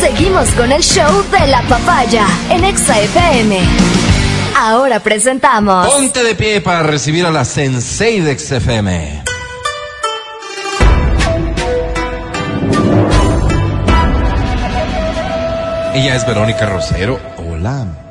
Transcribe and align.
Seguimos 0.00 0.48
con 0.50 0.70
el 0.70 0.82
show 0.82 1.24
de 1.30 1.46
la 1.48 1.60
papaya 1.62 2.24
en 2.50 2.64
Exa 2.64 3.00
FM. 3.00 3.58
Ahora 4.56 5.00
presentamos. 5.00 5.88
Ponte 5.88 6.22
de 6.22 6.34
pie 6.36 6.60
para 6.60 6.84
recibir 6.84 7.26
a 7.26 7.32
la 7.32 7.44
Sensei 7.44 8.20
de 8.20 8.38
XFM. 8.38 9.24
Ella 15.94 16.14
es 16.14 16.26
Verónica 16.26 16.66
Rosero. 16.66 17.18
Hola. 17.36 18.07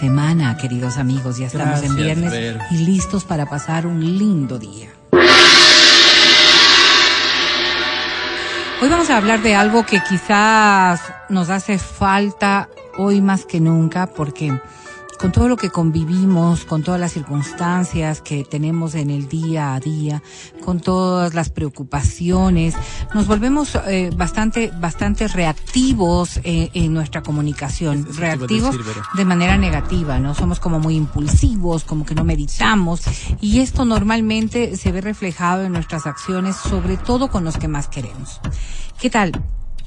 Semana, 0.00 0.56
queridos 0.56 0.96
amigos. 0.96 1.36
Ya 1.36 1.46
estamos 1.48 1.82
en 1.82 1.94
viernes 1.94 2.56
y 2.70 2.78
listos 2.78 3.24
para 3.24 3.44
pasar 3.44 3.86
un 3.86 4.00
lindo 4.00 4.58
día. 4.58 4.88
Hoy 8.80 8.88
vamos 8.88 9.10
a 9.10 9.18
hablar 9.18 9.42
de 9.42 9.54
algo 9.54 9.84
que 9.84 10.02
quizás 10.02 11.02
nos 11.28 11.50
hace 11.50 11.78
falta 11.78 12.70
hoy 12.96 13.20
más 13.20 13.44
que 13.44 13.60
nunca 13.60 14.06
porque 14.06 14.58
con 15.20 15.32
todo 15.32 15.48
lo 15.48 15.56
que 15.58 15.68
convivimos, 15.68 16.64
con 16.64 16.82
todas 16.82 16.98
las 16.98 17.12
circunstancias 17.12 18.22
que 18.22 18.42
tenemos 18.42 18.94
en 18.94 19.10
el 19.10 19.28
día 19.28 19.74
a 19.74 19.80
día, 19.80 20.22
con 20.64 20.80
todas 20.80 21.34
las 21.34 21.50
preocupaciones, 21.50 22.74
nos 23.14 23.26
volvemos 23.26 23.78
eh, 23.86 24.10
bastante, 24.16 24.72
bastante 24.80 25.28
reactivos 25.28 26.38
eh, 26.42 26.70
en 26.72 26.94
nuestra 26.94 27.22
comunicación, 27.22 28.06
reactivos 28.16 28.78
decir, 28.78 29.02
de 29.14 29.24
manera 29.26 29.58
negativa, 29.58 30.18
¿no? 30.18 30.34
Somos 30.34 30.58
como 30.58 30.80
muy 30.80 30.96
impulsivos, 30.96 31.84
como 31.84 32.06
que 32.06 32.14
no 32.14 32.24
meditamos 32.24 33.02
y 33.42 33.60
esto 33.60 33.84
normalmente 33.84 34.74
se 34.76 34.90
ve 34.90 35.02
reflejado 35.02 35.64
en 35.64 35.72
nuestras 35.72 36.06
acciones, 36.06 36.56
sobre 36.56 36.96
todo 36.96 37.28
con 37.28 37.44
los 37.44 37.58
que 37.58 37.68
más 37.68 37.88
queremos. 37.88 38.40
¿Qué 38.98 39.10
tal? 39.10 39.32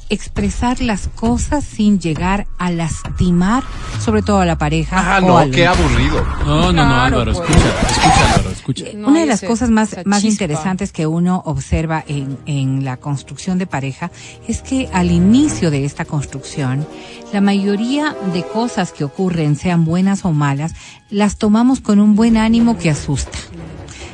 Expresar 0.09 0.79
las 0.81 1.07
cosas 1.07 1.63
sin 1.63 1.99
llegar 1.99 2.45
a 2.59 2.69
lastimar, 2.69 3.63
sobre 3.99 4.21
todo 4.21 4.39
a 4.39 4.45
la 4.45 4.57
pareja. 4.57 5.15
Ah, 5.15 5.19
o 5.23 5.27
no, 5.27 5.37
al 5.37 5.49
qué 5.49 5.65
aburrido. 5.65 6.23
No, 6.45 6.71
no, 6.71 6.73
no, 6.73 6.83
Claro, 6.83 7.19
Álvaro, 7.21 7.33
pues. 7.33 7.49
escucha, 7.49 7.81
escucha, 7.89 8.33
Álvaro, 8.35 8.49
escucha. 8.51 8.85
No 8.95 9.07
Una 9.07 9.19
de 9.21 9.25
las 9.25 9.39
ese- 9.39 9.47
cosas 9.47 9.69
más, 9.71 9.95
más 10.05 10.21
chispa. 10.21 10.31
interesantes 10.31 10.91
que 10.91 11.07
uno 11.07 11.41
observa 11.45 12.03
en, 12.07 12.37
en 12.45 12.85
la 12.85 12.97
construcción 12.97 13.57
de 13.57 13.65
pareja 13.65 14.11
es 14.47 14.61
que 14.61 14.87
al 14.93 15.09
inicio 15.09 15.71
de 15.71 15.83
esta 15.85 16.05
construcción, 16.05 16.85
la 17.31 17.41
mayoría 17.41 18.15
de 18.33 18.43
cosas 18.43 18.91
que 18.91 19.03
ocurren, 19.03 19.55
sean 19.55 19.83
buenas 19.85 20.25
o 20.25 20.31
malas, 20.31 20.73
las 21.09 21.37
tomamos 21.37 21.79
con 21.81 21.99
un 21.99 22.15
buen 22.15 22.37
ánimo 22.37 22.77
que 22.77 22.89
asusta. 22.91 23.37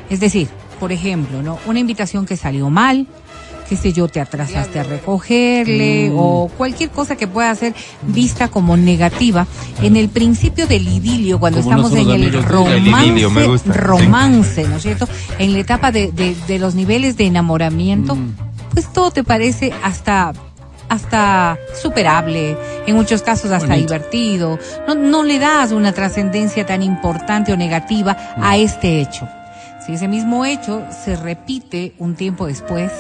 Es 0.10 0.20
decir, 0.22 0.48
por 0.80 0.92
ejemplo, 0.94 1.42
¿no? 1.42 1.60
Una 1.66 1.80
invitación 1.80 2.26
que 2.26 2.38
salió 2.38 2.70
mal, 2.70 3.06
qué 3.70 3.78
sé 3.78 3.94
yo, 3.94 4.08
te 4.08 4.20
atrasaste 4.20 4.80
a 4.80 4.84
recogerle 4.84 6.12
o 6.16 6.50
cualquier 6.58 6.90
cosa 6.90 7.16
que 7.16 7.28
pueda 7.28 7.54
ser 7.54 7.74
vista 8.02 8.48
como 8.48 8.76
negativa. 8.76 9.46
En 9.82 9.96
el 9.96 10.10
principio 10.10 10.66
del 10.68 10.88
idilio, 10.88 11.40
cuando 11.40 11.62
Como 11.62 11.88
estamos 11.88 11.94
en 11.94 12.10
el 12.24 12.34
romance, 12.44 12.78
El 12.78 12.88
idilio, 12.88 13.30
me 13.30 13.46
gusta. 13.46 13.72
romance, 13.74 14.68
¿no 14.68 14.78
es 14.78 14.82
cierto? 14.84 15.08
En 15.38 15.54
la 15.54 15.60
etapa 15.60 15.92
de, 15.92 16.12
de, 16.12 16.36
de 16.48 16.60
los 16.60 16.74
niveles 16.74 17.16
de 17.16 17.28
enamoramiento, 17.28 18.18
pues 18.74 18.92
todo 18.92 19.12
te 19.12 19.24
parece 19.24 19.72
hasta 19.84 20.34
hasta 20.90 21.60
superable, 21.80 22.58
en 22.88 22.96
muchos 22.96 23.22
casos 23.22 23.52
hasta 23.52 23.68
Bonito. 23.68 23.94
divertido. 23.94 24.58
No, 24.88 24.96
no 24.96 25.22
le 25.24 25.38
das 25.38 25.72
una 25.72 25.92
trascendencia 25.92 26.66
tan 26.66 26.82
importante 26.82 27.54
o 27.54 27.58
negativa 27.58 28.18
a 28.42 28.58
este 28.58 29.00
hecho. 29.00 29.28
Si 29.86 29.94
ese 29.94 30.08
mismo 30.08 30.46
hecho 30.46 30.82
se 31.06 31.16
repite 31.16 31.94
un 32.00 32.16
tiempo 32.16 32.48
después, 32.48 32.92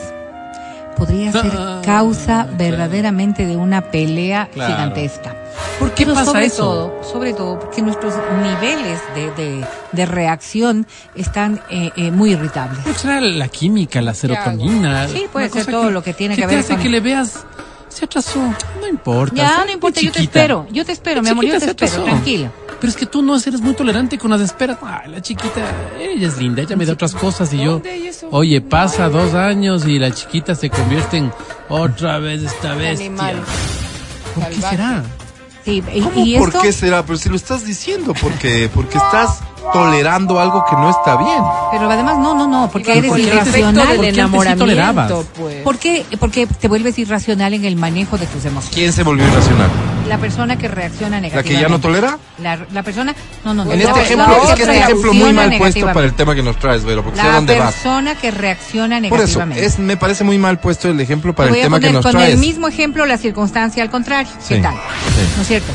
podría 1.00 1.32
ser 1.32 1.52
Ah, 1.56 1.82
causa 1.84 2.44
claro. 2.44 2.58
verdaderamente 2.58 3.46
de 3.48 3.56
una 3.56 3.82
pelea 3.82 4.50
Claro. 4.54 4.74
gigantesca. 4.74 5.36
¿Por 5.80 5.92
qué 5.94 6.04
Pero 6.06 6.14
pasa 6.16 6.32
sobre 6.32 6.46
eso? 6.46 6.58
todo, 6.64 7.04
sobre 7.04 7.34
todo 7.34 7.60
porque 7.60 7.82
nuestros 7.82 8.14
niveles 8.44 9.00
de, 9.16 9.32
de, 9.32 9.66
de 9.94 10.06
reacción 10.06 10.86
están 11.16 11.62
eh, 11.70 11.92
eh, 11.96 12.12
muy 12.12 12.32
irritables. 12.34 12.80
Pero 12.84 12.98
será 13.00 13.22
la 13.22 13.48
química, 13.48 14.02
la 14.02 14.14
serotonina. 14.14 15.08
Sí, 15.08 15.26
puede 15.32 15.50
ser 15.50 15.66
todo 15.66 15.90
lo 15.90 16.04
que 16.04 16.14
tiene 16.14 16.36
que 16.36 16.42
te 16.42 16.48
ver 16.48 16.60
hace 16.60 16.74
con- 16.74 16.84
que 16.84 16.90
le 16.90 17.00
veas, 17.00 17.46
se 17.88 18.06
atrasó, 18.06 18.40
no 18.82 18.88
importa. 18.88 19.36
Ya, 19.36 19.66
no 19.66 19.72
importa, 19.72 20.02
yo 20.02 20.12
te 20.12 20.22
espero, 20.22 20.68
yo 20.72 20.86
te 20.86 20.92
espero, 20.92 21.22
mi 21.22 21.30
amor, 21.30 21.46
yo 21.46 21.58
te 21.60 21.66
espero, 21.66 22.04
tranquila. 22.04 22.52
Pero 22.80 22.90
es 22.92 22.96
que 22.98 23.06
tú 23.06 23.22
no 23.22 23.36
eres 23.36 23.62
muy 23.62 23.74
tolerante 23.74 24.18
con 24.18 24.32
las 24.32 24.42
esperas. 24.42 24.78
Ah, 24.82 25.04
la 25.08 25.22
chiquita, 25.22 25.62
ella 26.00 26.28
es 26.28 26.38
linda, 26.38 26.62
ella 26.62 26.76
me 26.76 26.86
da 26.86 26.94
otras 26.94 27.14
cosas 27.14 27.52
y 27.54 27.62
yo, 27.62 27.82
oye, 28.32 28.62
pasa 28.62 29.10
dos 29.10 29.34
años 29.34 29.86
y 29.86 30.00
la 30.00 30.12
chiquita 30.12 30.56
se 30.56 30.70
convierte 30.70 31.18
en 31.18 31.32
otra 31.68 32.20
vez 32.20 32.44
esta 32.44 32.76
bestia. 32.76 33.08
Animal. 33.08 33.44
¿Por 34.36 34.48
qué 34.48 34.62
será? 34.62 35.04
Sí, 35.66 35.84
y, 35.94 36.02
¿Cómo? 36.02 36.26
y 36.26 36.38
¿Por 36.38 36.50
esto, 36.50 36.62
qué 36.62 36.72
será? 36.72 37.04
Pero 37.06 37.18
si 37.18 37.28
lo 37.28 37.36
estás 37.36 37.66
diciendo, 37.66 38.14
porque 38.22 38.70
porque 38.74 38.98
estás 38.98 39.40
tolerando 39.74 40.40
algo 40.40 40.64
que 40.70 40.76
no 40.78 40.90
está 40.90 41.18
bien. 41.18 41.44
pero 41.72 41.92
además 41.92 42.18
no, 42.18 42.34
no, 42.34 42.48
no, 42.48 42.70
porque 42.72 42.98
eres 42.98 43.10
por 43.10 43.20
el 43.20 43.28
efecto 43.28 43.50
irracional. 43.60 43.88
del 43.88 43.98
¿Por 43.98 44.00
qué 44.00 44.08
antes 44.08 44.14
sí 44.14 44.20
enamoramiento, 44.20 44.64
tolerabas? 44.66 45.14
pues. 45.38 45.62
¿Por 45.64 45.78
qué? 45.78 46.06
Porque 46.18 46.48
te 46.48 46.68
vuelves 46.70 46.98
irracional 46.98 47.54
en 47.54 47.66
el 47.66 47.76
manejo 47.76 48.18
de 48.18 48.26
tus 48.28 48.46
emociones. 48.46 48.74
¿Quién 48.74 48.94
se 48.94 49.04
volvió 49.04 49.28
irracional? 49.28 49.70
La 50.10 50.18
persona 50.18 50.58
que 50.58 50.68
reacciona 50.68 51.18
¿La 51.18 51.22
negativamente. 51.22 51.56
que 51.56 51.62
ya 51.62 51.70
no 51.70 51.80
tolera? 51.80 52.18
La, 52.40 52.58
la 52.74 52.84
persona, 52.84 53.14
no, 53.46 53.54
no, 53.54 53.64
no. 53.64 53.72
En 53.72 53.78
la- 53.80 53.86
este 53.86 54.00
la 54.00 54.04
ejemplo, 54.06 54.44
es 54.50 54.56
que 54.56 54.64
es 54.64 54.68
un 54.70 54.74
ejemplo 54.76 55.14
muy 55.14 55.34
mal 55.34 55.34
puesto 55.50 55.56
negativamente. 55.62 55.94
para 55.94 56.06
el 56.08 56.14
tema 56.16 56.36
que 56.36 56.42
nos 56.44 56.58
traes, 56.58 56.84
Vero, 56.84 57.04
porque 57.04 57.20
sé 57.20 57.28
La 57.28 57.34
dónde 57.36 57.60
vas. 57.60 57.74
persona 57.76 58.16
que 58.16 58.32
reacciona 58.32 58.98
Por 58.98 59.06
eso, 59.06 59.16
negativamente. 59.40 59.66
es, 59.66 59.80
me 59.80 59.98
parece 59.98 60.24
muy 60.24 60.38
mal 60.40 60.60
puesto 60.60 60.90
el 60.90 61.00
ejemplo 61.00 61.34
para 61.36 61.50
el 61.50 61.56
tema 61.56 61.78
poner 61.78 61.90
que 61.90 61.94
nos 61.94 62.04
con 62.04 62.12
traes. 62.14 62.34
el 62.34 62.40
mismo 62.40 62.68
ejemplo 62.68 63.06
la 63.06 63.18
circunstancia 63.18 63.84
al 63.84 63.90
contrario. 63.92 64.32
¿Qué 64.48 64.56
Sí, 64.56 64.62
tal? 64.62 64.74
sí. 64.76 65.30
¿No 65.36 65.42
es 65.44 65.48
cierto? 65.48 65.72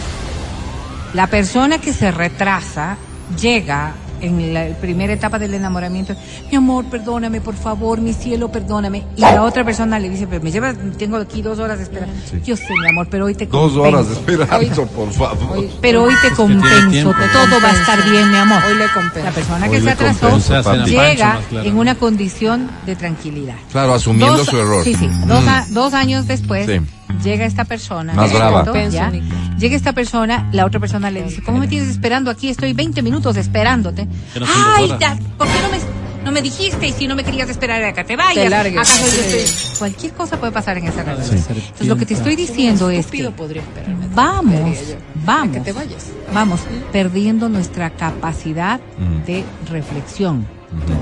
La 1.15 1.29
persona 1.29 1.79
que 1.79 1.93
se 1.93 2.11
retrasa 2.11 2.97
llega 3.41 3.93
en 4.27 4.55
la 4.55 4.67
primera 4.81 5.13
etapa 5.13 5.39
del 5.39 5.55
enamoramiento, 5.55 6.15
mi 6.51 6.57
amor, 6.57 6.85
perdóname, 6.87 7.41
por 7.41 7.55
favor, 7.55 8.01
mi 8.01 8.13
cielo, 8.13 8.51
perdóname. 8.51 9.05
Y 9.17 9.21
la 9.21 9.43
otra 9.43 9.65
persona 9.65 9.99
le 9.99 10.09
dice, 10.09 10.27
pero 10.27 10.43
me 10.43 10.51
llevas, 10.51 10.75
tengo 10.99 11.17
aquí 11.17 11.43
dos 11.43 11.59
horas 11.59 11.79
de 11.79 11.85
espera. 11.85 12.07
Yo 12.45 12.57
sé, 12.57 12.65
mi 12.83 12.89
amor, 12.89 13.09
pero 13.11 13.27
hoy 13.27 13.35
te 13.35 13.47
Dos 13.47 13.73
compenso. 13.73 13.83
horas 13.99 14.11
esperando, 14.11 14.87
por 14.87 15.13
favor. 15.13 15.59
Hoy- 15.59 15.71
Pero 15.81 16.03
hoy 16.05 16.15
te 16.23 16.31
compenso, 16.31 16.91
tiempo. 16.91 17.13
todo 17.33 17.61
va 17.63 17.69
a 17.71 17.73
estar 17.81 18.11
bien, 18.11 18.31
mi 18.31 18.37
amor. 18.37 18.63
Hoy 18.67 18.75
le 18.77 18.89
compenso. 18.93 19.25
La 19.25 19.31
persona 19.33 19.67
Hoy 19.67 19.73
que 19.73 19.81
se 19.83 19.91
atrasó 19.91 20.31
compenso, 20.31 20.85
llega 20.87 21.39
claro. 21.49 21.69
en 21.69 21.77
una 21.79 21.95
condición 21.95 22.71
de 22.87 22.97
tranquilidad. 22.97 23.55
Claro, 23.73 23.95
asumiendo 23.95 24.39
Dos- 24.39 24.47
su 24.49 24.59
error. 24.59 24.85
Sí, 24.85 24.95
sí. 24.95 25.09
Dos, 25.27 25.45
Mm. 25.45 25.49
a- 25.49 25.67
dos 25.71 25.95
años 25.95 26.27
después 26.27 26.67
Sí. 26.67 26.81
Llega 27.23 27.45
esta 27.47 27.65
persona. 27.65 28.13
Más 28.15 28.31
¿no 28.33 28.39
es 28.39 28.63
brava. 28.65 28.89
¿Ya? 28.89 29.13
Llega 29.59 29.77
esta 29.77 29.93
persona, 29.93 30.49
la 30.53 30.65
otra 30.65 30.81
persona 30.81 31.11
le 31.11 31.23
dice, 31.23 31.43
¿cómo 31.43 31.59
me 31.59 31.69
tienes 31.69 31.89
esperando 31.89 32.31
aquí? 32.31 32.49
Estoy 32.49 32.73
20 32.73 33.03
minutos 33.03 33.37
esperándote. 33.37 34.07
No 34.07 34.47
Ay, 34.77 34.93
ya, 34.99 35.17
¿por 35.39 35.47
qué 35.47 35.53
no 35.63 35.69
me, 35.69 36.25
no 36.25 36.33
me 36.33 36.43
dijiste? 36.43 36.89
Y 36.89 36.93
si 36.93 37.07
no 37.07 37.15
me 37.15 37.23
querías 37.25 37.49
esperar 37.49 37.83
a 37.85 37.93
que 37.93 38.03
te 38.05 38.17
vayas. 38.17 38.45
Te 38.45 38.51
largues. 38.51 38.77
¿Acaso 38.79 39.05
yo 39.07 39.23
Sí. 39.23 39.37
estoy- 39.39 39.79
Cualquier 39.79 40.13
cosa 40.13 40.39
puede 40.41 40.53
pasar 40.53 40.79
en 40.79 40.87
esa 40.89 41.03
relación. 41.03 41.37
Entonces 41.39 41.87
lo 41.87 41.97
que 41.97 42.07
te 42.07 42.15
estoy 42.15 42.37
diciendo 42.37 42.89
es 42.91 42.95
que 42.97 43.01
Estúpido 43.19 43.31
podría 43.33 43.63
esperarme. 43.63 44.07
vamos, 44.15 44.79
vamos, 45.25 45.55
Que 45.55 45.61
te 45.61 45.73
vayas. 45.73 46.07
vamos 46.33 46.61
perdiendo 46.93 47.49
nuestra 47.49 47.91
capacidad 47.91 48.81
Mm. 48.99 49.25
de 49.27 49.45
reflexión. 49.71 50.47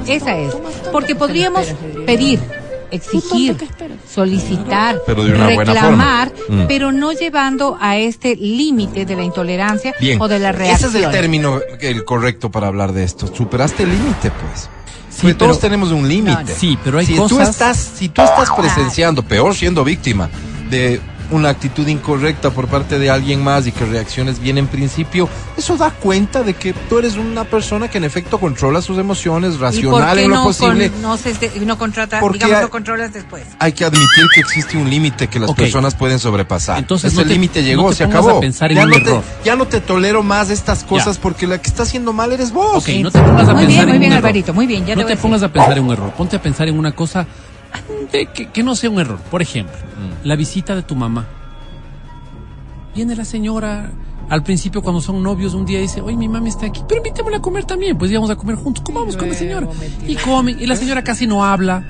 Esa 0.07 0.37
es. 0.37 0.55
Porque 0.93 1.09
que 1.09 1.15
podríamos 1.15 1.67
pedir, 2.05 2.39
exigir, 2.93 3.57
solicitar, 4.09 5.01
Pero 5.07 5.25
de 5.25 5.35
una 5.35 5.51
buena 5.55 5.73
reclamar, 5.73 6.33
forma. 6.37 6.65
Mm. 6.65 6.67
pero 6.69 6.93
no 6.93 7.13
llevando 7.13 7.77
a 7.81 7.97
este 7.97 8.37
límite 8.37 9.05
de 9.07 9.17
la 9.17 9.23
intolerancia 9.25 9.95
Bien. 10.01 10.21
o 10.21 10.29
de 10.29 10.39
la 10.39 10.51
Ese 10.51 10.59
reacción. 10.59 10.97
es 10.97 11.03
el 11.05 11.11
término 11.11 11.61
el 11.81 12.05
correcto 12.05 12.51
para 12.51 12.67
hablar 12.69 12.93
de 12.93 13.05
esto. 13.05 13.27
Superaste 13.35 13.83
el 13.85 13.91
límite, 13.91 14.31
pues. 14.31 14.69
Sí, 15.11 15.19
Porque 15.23 15.35
todos 15.35 15.61
tenemos 15.61 15.91
un 15.93 16.09
límite. 16.09 16.55
Sí, 16.55 16.79
pero 16.83 16.99
hay 16.99 17.07
si 17.07 17.15
Tú 17.17 17.23
cosas- 17.23 17.51
estás, 17.51 17.77
si 17.77 18.09
tú 18.09 18.23
estás 18.23 18.49
presenciando, 18.51 19.23
peor 19.23 19.55
siendo 19.55 19.85
víctima 19.85 20.31
de 20.71 21.01
una 21.31 21.49
actitud 21.49 21.87
incorrecta 21.87 22.51
por 22.51 22.69
parte 22.69 22.99
de 22.99 23.09
alguien 23.11 23.43
más 23.43 23.67
y 23.67 23.73
que 23.73 23.85
reacciones 23.87 24.39
bien 24.39 24.59
en 24.59 24.67
principio, 24.67 25.29
eso 25.57 25.77
da 25.77 25.91
cuenta 25.91 26.43
de 26.43 26.55
que 26.55 26.73
tú 26.73 26.99
eres 26.99 27.17
una 27.17 27.45
persona 27.45 27.89
que 27.89 27.99
en 27.99 28.05
efecto 28.05 28.39
controla 28.39 28.83
sus 28.83 28.99
emociones, 28.99 29.55
¿Y 29.55 29.57
por 29.57 29.63
racional 29.63 30.19
en 30.19 30.31
lo 30.31 30.37
no, 30.37 30.45
posible. 30.45 30.91
con- 30.91 31.03
no, 31.03 31.17
se, 31.17 31.33
no 31.65 31.79
contrata, 31.79 32.21
Porque 32.21 32.39
digamos, 32.39 32.57
hay- 32.57 32.63
lo 32.65 32.71
controlas 32.71 33.13
después? 33.13 33.45
Hay 33.59 33.73
que 33.73 33.85
admitir 33.85 34.27
que 34.35 34.41
existe 34.41 34.77
un 34.77 34.91
límite 34.91 35.29
que 35.29 35.39
las 35.41 35.53
personas 35.53 35.95
pueden 35.95 36.19
sobrepasar. 36.19 36.79
Entonces, 36.79 37.13
Ese 37.13 37.23
no 37.23 37.27
te- 37.29 37.33
límite 37.35 37.63
llegó, 37.63 37.85
no 37.85 37.89
te 37.91 37.95
se 37.97 38.05
acabó. 38.05 38.31
a 38.39 38.41
pensar 38.41 38.71
en 38.73 38.79
ya, 38.79 38.85
un 38.85 38.91
no 38.91 38.97
error. 38.97 39.23
te, 39.43 39.45
ya 39.45 39.57
no 39.57 39.67
te 39.67 39.81
tolero 39.81 40.23
más 40.23 40.51
estas 40.51 40.85
cosas 40.85 41.19
porque 41.19 41.47
la 41.47 41.61
que 41.63 41.69
está 41.71 41.85
haciendo 41.85 42.13
mal 42.13 42.33
eres 42.33 42.53
vos. 42.53 42.77
Ok, 42.83 42.89
no 43.01 43.11
te 43.11 43.19
pongas 43.21 43.49
a 43.49 43.55
Muy 43.55 43.65
pensar 43.67 43.69
bien, 43.69 43.81
en 43.81 43.87
muy 43.87 43.95
un 43.95 44.01
bien, 44.01 44.13
error. 44.13 44.19
Alvarito, 44.27 44.55
muy 44.55 44.67
bien, 44.67 44.81
ya 44.85 44.95
te 44.95 45.01
no 45.01 45.07
te 45.07 45.13
decir. 45.13 45.23
pongas 45.23 45.43
a 45.43 45.49
pensar 45.53 45.79
en 45.79 45.85
un 45.85 45.93
error. 45.93 46.11
Ponte 46.13 46.37
a 46.37 46.43
pensar 46.43 46.69
en 46.69 46.79
una 46.79 46.93
cosa 46.93 47.27
de 48.13 48.27
que, 48.27 48.51
que 48.51 48.63
no 48.63 48.75
sea 48.75 48.91
un 48.91 49.01
error. 49.01 49.19
Por 49.31 49.43
ejemplo, 49.43 49.75
Mm. 49.75 50.27
la 50.27 50.37
visita 50.37 50.75
de 50.75 50.83
tu 50.83 50.95
mamá. 50.95 51.27
Viene 52.95 53.17
la 53.17 53.25
señora 53.25 53.91
al 54.29 54.43
principio 54.43 54.83
cuando 54.83 55.01
son 55.01 55.23
novios 55.23 55.53
un 55.55 55.67
día 55.67 55.79
dice, 55.81 56.01
oye, 56.01 56.17
mi 56.17 56.29
mami 56.29 56.49
está 56.49 56.67
aquí, 56.67 56.81
pero 56.89 56.99
invitémosla 56.99 57.39
a 57.39 57.43
comer 57.43 57.65
también, 57.65 57.99
pues 57.99 58.11
íbamos 58.11 58.31
a 58.31 58.37
comer 58.37 58.57
juntos, 58.57 58.83
comamos 58.85 59.17
con 59.17 59.29
la 59.29 59.35
señora. 59.35 59.67
Y 60.07 60.15
comen, 60.17 60.59
y 60.61 60.67
la 60.67 60.77
señora 60.77 61.03
casi 61.05 61.27
no 61.27 61.45
habla, 61.45 61.85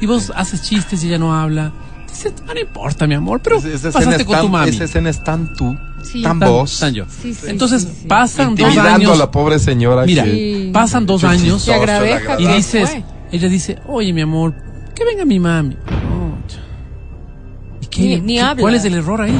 y 0.00 0.06
vos 0.06 0.32
haces 0.34 0.62
chistes 0.62 1.02
y 1.04 1.08
ella 1.08 1.18
no 1.18 1.34
habla. 1.34 1.72
Dice, 2.08 2.34
"Ah, 2.48 2.52
no 2.54 2.60
importa, 2.60 3.06
mi 3.06 3.14
amor, 3.14 3.40
pero 3.42 3.58
Esa 3.58 3.92
pasaste 3.92 4.16
es 4.22 4.24
con 4.24 4.36
tu 4.36 4.42
tan- 4.42 4.50
mami. 4.50 4.70
Esa 4.70 4.84
escena 4.84 5.10
es 5.10 5.22
tan 5.22 5.54
tú, 5.54 5.76
Sí. 6.02 6.22
tan 6.22 6.38
Tan- 6.40 6.48
vos, 6.50 6.78
tan 6.80 6.92
yo. 6.92 7.04
Sí, 7.08 7.32
sí, 7.34 7.46
Entonces 7.48 7.82
sí, 7.82 7.88
sí. 8.02 8.06
pasan 8.08 8.54
dos 8.56 8.76
años. 8.76 9.12
a 9.12 9.16
la 9.16 9.30
pobre 9.30 9.58
señora. 9.58 10.04
Mira, 10.04 10.24
que- 10.24 10.70
pasan 10.72 11.06
dos 11.06 11.22
años 11.24 11.66
y 11.66 11.70
verdad. 11.70 12.36
dices, 12.56 12.90
ella 13.30 13.48
dice, 13.48 13.78
oye, 13.86 14.12
mi 14.12 14.20
amor, 14.22 14.54
que 14.94 15.04
venga 15.04 15.24
mi 15.24 15.40
mami. 15.40 15.76
Oh. 15.76 17.80
¿Y 17.82 17.86
qué- 17.86 18.02
Ni- 18.02 18.20
ni 18.20 18.34
qué- 18.34 18.40
habla. 18.42 18.60
¿Cuál 18.62 18.74
es 18.74 18.84
el 18.84 18.94
error 18.94 19.22
ahí? 19.22 19.34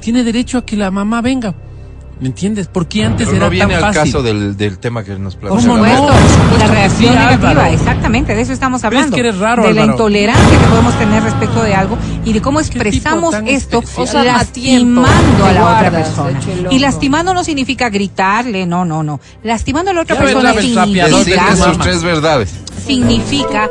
Tiene 0.00 0.24
derecho 0.24 0.58
a 0.58 0.66
que 0.66 0.76
la 0.76 0.90
mamá 0.90 1.22
venga. 1.22 1.54
¿Me 2.18 2.28
entiendes? 2.28 2.66
Porque 2.72 3.04
antes 3.04 3.26
Pero 3.26 3.36
era 3.36 3.46
no 3.46 3.50
viene 3.50 3.74
tan 3.74 3.84
al 3.84 3.94
fácil. 3.94 4.10
caso 4.12 4.22
del, 4.22 4.56
del 4.56 4.78
tema 4.78 5.04
que 5.04 5.18
nos 5.18 5.36
Por 5.36 5.50
plantea. 5.50 5.70
¿Cómo 5.70 5.82
la 5.82 6.58
la 6.58 6.66
reacción 6.66 7.12
Sí, 7.12 7.18
negativa, 7.18 7.50
Álvaro. 7.50 7.70
exactamente, 7.74 8.34
de 8.34 8.40
eso 8.40 8.52
estamos 8.54 8.82
hablando. 8.84 9.14
que 9.14 9.20
eres 9.20 9.38
raro, 9.38 9.64
de 9.64 9.74
la 9.74 9.82
Álvaro. 9.82 9.92
intolerancia 9.98 10.58
que 10.58 10.64
podemos 10.64 10.98
tener 10.98 11.22
respecto 11.22 11.62
de 11.62 11.74
algo 11.74 11.98
y 12.24 12.32
de 12.32 12.40
cómo 12.40 12.60
expresamos 12.60 13.34
esto. 13.44 13.82
O 13.98 14.06
sea, 14.06 14.24
lastimando 14.24 15.44
a 15.44 15.52
la 15.52 15.62
otra 15.62 15.90
guardas, 15.90 16.08
persona. 16.08 16.38
hecho 16.38 16.52
el 16.52 16.72
Y 16.72 16.78
lastimando 16.78 17.34
no 17.34 17.44
significa 17.44 17.90
gritarle, 17.90 18.64
no, 18.64 18.86
no, 18.86 19.02
no. 19.02 19.20
Lastimando 19.42 19.90
a 19.90 19.94
la 19.94 20.00
otra 20.00 20.14
Ya 20.16 20.22
persona 20.22 20.42
la 20.42 20.52
de 20.54 20.62
Decirle 20.62 21.56
sus 21.56 21.78
tres 21.80 22.02
verdades. 22.02 22.54
Significa 22.86 23.68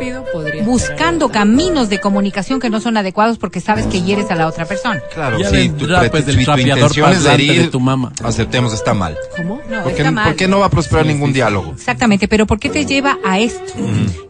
buscando 0.64 1.30
caminos 1.30 1.90
de 1.90 2.00
comunicación 2.00 2.60
que 2.60 2.70
no 2.70 2.80
son 2.80 2.98
adecuados 2.98 3.38
porque 3.38 3.62
sabes 3.62 3.86
que 3.88 4.02
hieres 4.02 4.30
a 4.32 4.36
la 4.36 4.48
otra 4.48 4.66
persona. 4.66 5.02
Claro, 5.14 5.40
Ya 5.40 5.50
si 5.50 5.56
vendrá, 5.56 6.04
tu, 6.04 6.10
pues, 6.12 6.26
si 6.26 6.46
tu 6.46 6.52
intención 6.58 7.12
es 7.14 7.26
herir, 7.26 7.62
de 7.64 7.68
tu 7.70 7.80
mamá. 7.80 8.12
aceptemos, 8.24 8.74
está 8.74 8.94
mal. 8.94 9.18
¿Cómo? 9.38 9.62
No, 9.70 9.84
¿Por 9.84 9.94
qué, 9.94 9.98
está 10.02 10.12
mal. 10.12 10.28
por 10.28 10.36
qué 10.36 10.48
no 10.48 10.60
va 10.60 10.66
a 10.68 10.70
prosperar 10.70 11.06
ningún 11.06 11.34
diálogo? 11.34 11.72
Exactamente, 11.74 12.28
pero 12.28 12.46
¿por 12.46 12.60
qué 12.60 12.70
te 12.70 12.86
lleva 12.86 13.18
a 13.26 13.40
esto? 13.40 13.74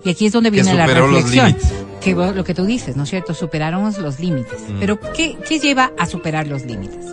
Y 0.04 0.10
aquí 0.10 0.28
es 0.28 0.34
donde 0.34 0.52
Que 0.52 0.62
viene 0.62 0.74
la 0.76 0.88
los 0.88 1.12
reflexión. 1.12 1.56
Que 2.02 2.14
lo 2.14 2.44
que 2.44 2.54
tú 2.54 2.66
dices, 2.66 2.96
¿no 2.96 3.04
es 3.04 3.10
cierto? 3.10 3.34
Superáramos 3.34 3.98
los 3.98 4.20
límites. 4.20 4.60
Pero 4.80 5.00
¿qué, 5.00 5.38
¿qué 5.48 5.60
lleva 5.60 5.92
a 5.98 6.06
superar 6.06 6.46
los 6.48 6.64
límites? 6.64 7.06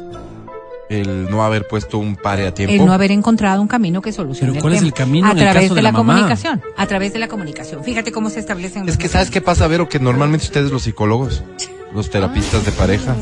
El 0.89 1.31
no 1.31 1.45
haber 1.45 1.67
puesto 1.69 1.99
un 1.99 2.17
pare 2.17 2.47
a 2.47 2.53
tiempo. 2.55 2.75
El 2.75 2.85
no 2.85 2.93
haber 2.93 3.13
encontrado 3.13 3.63
un 3.63 3.69
camino 3.69 4.03
que 4.03 4.13
solucione 4.13 4.53
Pero 4.53 4.63
¿cuál 4.63 4.75
es 4.75 4.81
tema. 4.81 4.89
el 4.89 4.95
camino 4.95 5.27
a 5.27 5.31
en 5.31 5.39
el 5.39 5.45
través 5.45 5.63
caso 5.63 5.75
de, 5.75 5.79
de 5.79 5.83
la, 5.83 5.93
comunicación, 5.93 6.63
a 6.77 6.87
través 6.87 7.13
de 7.13 7.19
la 7.19 7.29
comunicación. 7.29 7.83
Fíjate 7.83 8.13
cómo 8.13 8.29
se 8.31 8.41
establecen 8.41 8.89
Es 8.89 8.99
que 8.99 9.09
¿sabes 9.09 9.31
qué 9.31 9.41
pasa, 9.41 9.67
Vero? 9.69 9.89
Que 9.89 9.99
normalmente 9.99 10.45
ustedes 10.47 10.71
los 10.71 10.83
psicólogos, 10.83 11.45
los 11.95 12.11
terapistas 12.11 12.65
de 12.67 12.73
pareja, 12.73 13.15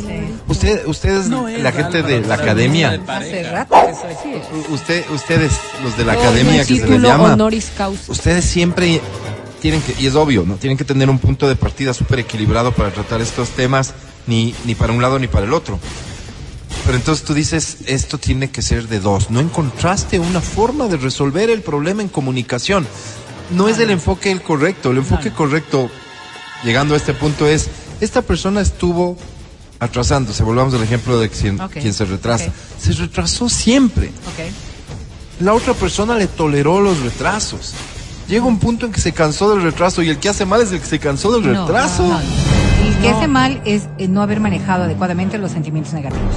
usted, 0.49 0.85
ustedes, 0.87 1.29
la 1.29 1.73
gente 1.73 2.03
de 2.03 2.21
la 2.23 2.35
academia, 2.35 3.01
Hace 3.07 3.43
rato 3.51 3.75
que 3.87 3.95
soy 3.95 4.13
así. 4.13 4.73
usted, 4.73 5.05
ustedes, 5.11 5.53
los 5.85 5.97
de 5.97 6.05
la 6.05 6.13
academia 6.15 6.63
el 6.63 6.67
que 6.67 6.77
se 6.77 6.89
les 6.89 7.03
llama, 7.03 7.35
honoris 7.35 7.71
causa. 7.77 8.11
ustedes 8.11 8.45
siempre 8.45 9.01
tienen 9.61 9.81
que, 9.83 9.95
y 10.01 10.07
es 10.07 10.15
obvio, 10.15 10.45
¿no? 10.47 10.57
Tienen 10.57 10.77
que 10.79 10.85
tener 10.85 11.09
un 11.11 11.19
punto 11.19 11.47
de 11.49 11.55
partida 11.55 11.95
súper 11.95 12.21
equilibrado 12.21 12.73
para 12.73 12.91
tratar 12.91 13.21
estos 13.21 13.51
temas, 13.51 13.95
ni, 14.27 14.55
ni 14.65 14.75
para 14.75 14.93
un 14.93 15.03
lado 15.03 15.19
ni 15.19 15.29
para 15.29 15.47
el 15.47 15.53
otro. 15.53 15.79
Pero 16.85 16.97
entonces 16.97 17.25
tú 17.25 17.35
dices, 17.35 17.79
esto 17.87 18.19
tiene 18.19 18.51
que 18.51 18.63
ser 18.63 18.89
de 18.89 19.01
dos. 19.01 19.31
No 19.31 19.41
encontraste 19.41 20.19
una 20.19 20.41
forma 20.41 20.89
de 20.89 20.97
resolver 20.97 21.51
el 21.51 21.63
problema 21.63 22.03
en 22.03 22.09
comunicación. 22.09 22.87
No 23.51 23.69
es 23.69 23.79
el 23.79 23.91
enfoque 23.91 24.31
el 24.31 24.43
correcto. 24.43 24.91
El 24.91 24.99
enfoque 24.99 25.31
correcto, 25.31 25.91
llegando 26.65 26.95
a 26.95 26.97
este 26.97 27.15
punto, 27.15 27.47
es, 27.47 27.69
esta 28.01 28.23
persona 28.23 28.61
estuvo 28.61 29.17
atrasándose. 29.79 30.43
Volvamos 30.43 30.75
al 30.75 30.83
ejemplo 30.83 31.19
de 31.19 31.29
quien, 31.29 31.59
se 31.93 32.05
retrasa. 32.05 32.51
Se 32.81 32.93
retrasó 32.93 33.49
siempre. 33.49 34.11
La 35.41 35.55
otra 35.55 35.75
persona 35.75 36.17
le 36.17 36.27
toleró 36.27 36.81
los 36.81 37.01
retrasos. 37.01 37.75
Llega 38.29 38.45
un 38.45 38.59
punto 38.59 38.87
en 38.87 38.93
que 38.93 39.01
se 39.01 39.13
cansó 39.13 39.51
del 39.51 39.63
retraso 39.63 40.03
y 40.03 40.09
el 40.09 40.19
que 40.19 40.29
hace 40.29 40.47
mal 40.47 40.61
es 40.61 40.71
el 40.71 40.81
que 40.81 40.87
se 40.87 40.99
cansó 41.01 41.33
del 41.33 41.53
No, 41.53 41.67
retraso. 41.67 42.03
no, 42.05 42.11
no. 42.11 42.21
El 42.87 42.97
que 43.03 43.09
hace 43.09 43.27
mal 43.27 43.61
es 43.65 43.89
eh, 43.99 44.07
no 44.07 44.23
haber 44.23 44.39
manejado 44.39 44.85
adecuadamente 44.85 45.37
los 45.39 45.51
sentimientos 45.51 45.93
negativos. 45.95 46.35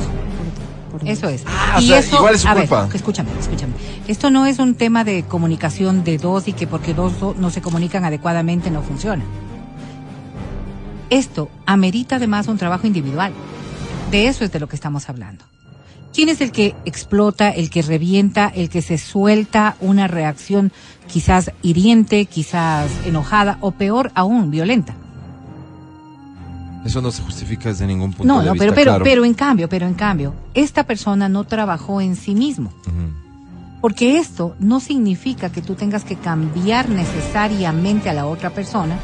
Eso 1.07 1.27
es. 1.29 1.43
Ah, 1.47 1.75
o 1.77 1.81
sea, 1.81 1.99
igual 2.01 2.35
es 2.35 2.41
su 2.41 2.47
a 2.47 2.53
ver, 2.53 2.67
culpa. 2.67 2.89
escúchame, 2.93 3.29
escúchame. 3.39 3.73
Esto 4.07 4.29
no 4.29 4.45
es 4.45 4.59
un 4.59 4.75
tema 4.75 5.03
de 5.03 5.23
comunicación 5.23 6.03
de 6.03 6.17
dos 6.17 6.47
y 6.47 6.53
que 6.53 6.67
porque 6.67 6.93
dos 6.93 7.19
do- 7.19 7.35
no 7.37 7.49
se 7.49 7.61
comunican 7.61 8.05
adecuadamente 8.05 8.71
no 8.71 8.81
funciona. 8.81 9.23
Esto 11.09 11.49
amerita 11.65 12.15
además 12.15 12.47
un 12.47 12.57
trabajo 12.57 12.87
individual. 12.87 13.33
De 14.11 14.27
eso 14.27 14.43
es 14.43 14.51
de 14.51 14.59
lo 14.59 14.67
que 14.67 14.75
estamos 14.75 15.09
hablando. 15.09 15.45
¿Quién 16.13 16.29
es 16.29 16.41
el 16.41 16.51
que 16.51 16.75
explota, 16.85 17.49
el 17.49 17.69
que 17.69 17.81
revienta, 17.81 18.47
el 18.53 18.69
que 18.69 18.81
se 18.83 18.97
suelta 18.99 19.75
una 19.79 20.07
reacción 20.07 20.71
quizás 21.11 21.51
hiriente, 21.63 22.25
quizás 22.25 22.89
enojada 23.05 23.57
o 23.61 23.71
peor 23.71 24.11
aún, 24.13 24.51
violenta? 24.51 24.95
Eso 26.85 27.01
no 27.01 27.11
se 27.11 27.21
justifica 27.23 27.69
desde 27.69 27.87
ningún 27.87 28.11
punto 28.11 28.25
No, 28.31 28.39
de 28.41 28.45
no, 28.47 28.51
vista. 28.53 28.63
pero, 28.65 28.75
pero, 28.75 28.91
claro. 28.91 29.03
pero 29.03 29.25
en 29.25 29.33
cambio, 29.33 29.69
pero 29.69 29.87
en 29.87 29.93
cambio, 29.93 30.33
esta 30.53 30.83
persona 30.83 31.29
no 31.29 31.45
trabajó 31.45 32.01
en 32.01 32.15
sí 32.15 32.35
mismo. 32.35 32.73
Porque 33.81 34.17
esto 34.17 34.55
no 34.59 34.79
significa 34.79 35.49
que 35.51 35.61
tú 35.61 35.75
tengas 35.75 36.03
que 36.05 36.15
cambiar 36.15 36.87
necesariamente 36.89 38.09
a 38.09 38.13
la 38.13 38.25
otra 38.25 38.49
persona, 38.49 38.97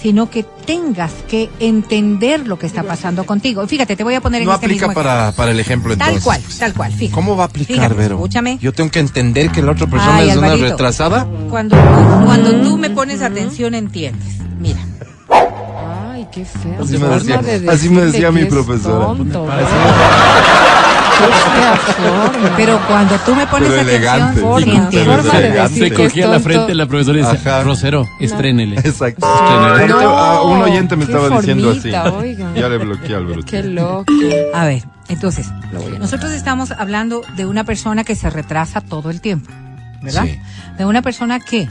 sino 0.00 0.30
que 0.30 0.42
tengas 0.42 1.12
que 1.28 1.48
entender 1.60 2.46
lo 2.46 2.58
que 2.58 2.66
está 2.66 2.82
pasando 2.82 3.24
contigo. 3.24 3.66
Fíjate, 3.66 3.96
te 3.96 4.04
voy 4.04 4.14
a 4.14 4.20
poner 4.20 4.42
en 4.42 4.46
No 4.48 4.54
este 4.54 4.66
aplica 4.66 4.86
mismo 4.86 5.02
para, 5.02 5.32
para 5.32 5.50
el 5.50 5.58
ejemplo 5.60 5.96
Tal 5.96 6.14
entonces. 6.14 6.24
cual, 6.24 6.58
tal 6.58 6.74
cual, 6.74 6.92
fíjate. 6.92 7.14
¿Cómo 7.14 7.36
va 7.36 7.44
a 7.44 7.46
aplicar, 7.46 7.74
Fíjate, 7.76 7.94
Vero? 7.94 8.14
escúchame. 8.16 8.58
Yo 8.60 8.72
tengo 8.72 8.90
que 8.90 9.00
entender 9.00 9.50
que 9.50 9.62
la 9.62 9.72
otra 9.72 9.86
persona 9.86 10.16
Ay, 10.18 10.28
es 10.30 10.36
una 10.36 10.54
retrasada. 10.56 11.26
Cuando, 11.50 11.76
cuando 12.24 12.60
tú 12.62 12.76
me 12.78 12.90
pones 12.90 13.22
atención, 13.22 13.74
entiendes. 13.74 14.36
Mira, 14.60 14.80
qué 16.30 16.44
feo. 16.44 16.82
Así 16.82 16.98
me 16.98 17.08
decía- 17.08 17.38
de 17.38 17.70
así 17.70 17.88
me 17.90 18.02
decirle 18.02 18.04
decía 18.06 18.30
mi 18.32 18.44
profesora. 18.44 19.06
tonto, 19.06 19.46
pero 22.56 22.78
cuando 22.86 23.16
tú 23.18 23.34
me 23.34 23.46
pones 23.46 23.68
Pero 23.68 23.80
elegante, 23.80 24.40
atención, 24.40 24.58
sí, 24.58 24.64
sí 24.70 24.76
entiendes. 24.76 25.16
forma 25.16 25.32
de 25.32 25.46
elegante. 25.46 25.72
decir 25.74 25.88
Se 25.96 26.02
cogía 26.02 26.26
la 26.28 26.40
frente 26.40 26.74
la 26.74 26.86
profesora 26.86 27.18
y 27.18 27.22
decía, 27.22 27.38
Ajá. 27.56 27.62
Rosero, 27.64 28.06
estrénele. 28.20 28.76
Exacto. 28.76 29.26
Estrénele. 29.26 29.94
Ah, 30.06 30.40
un 30.44 30.62
oyente 30.62 30.96
me 30.96 31.04
estaba 31.04 31.28
diciendo 31.40 31.70
así. 31.70 31.90
Ya 31.90 32.68
le 32.68 32.78
bloqueé 32.78 33.16
al 33.16 33.26
bruto. 33.26 33.46
Qué 33.46 33.62
loco. 33.62 34.12
A 34.54 34.64
ver, 34.66 34.84
entonces, 35.08 35.48
a- 35.48 35.98
nosotros 35.98 36.32
estamos 36.32 36.70
hablando 36.72 37.22
de 37.36 37.46
una 37.46 37.64
persona 37.64 38.04
que 38.04 38.14
se 38.14 38.30
retrasa 38.30 38.80
todo 38.80 39.10
el 39.10 39.20
tiempo, 39.20 39.50
¿verdad? 40.02 40.24
Sí. 40.24 40.38
De 40.78 40.84
una 40.84 41.02
persona 41.02 41.40
que 41.40 41.68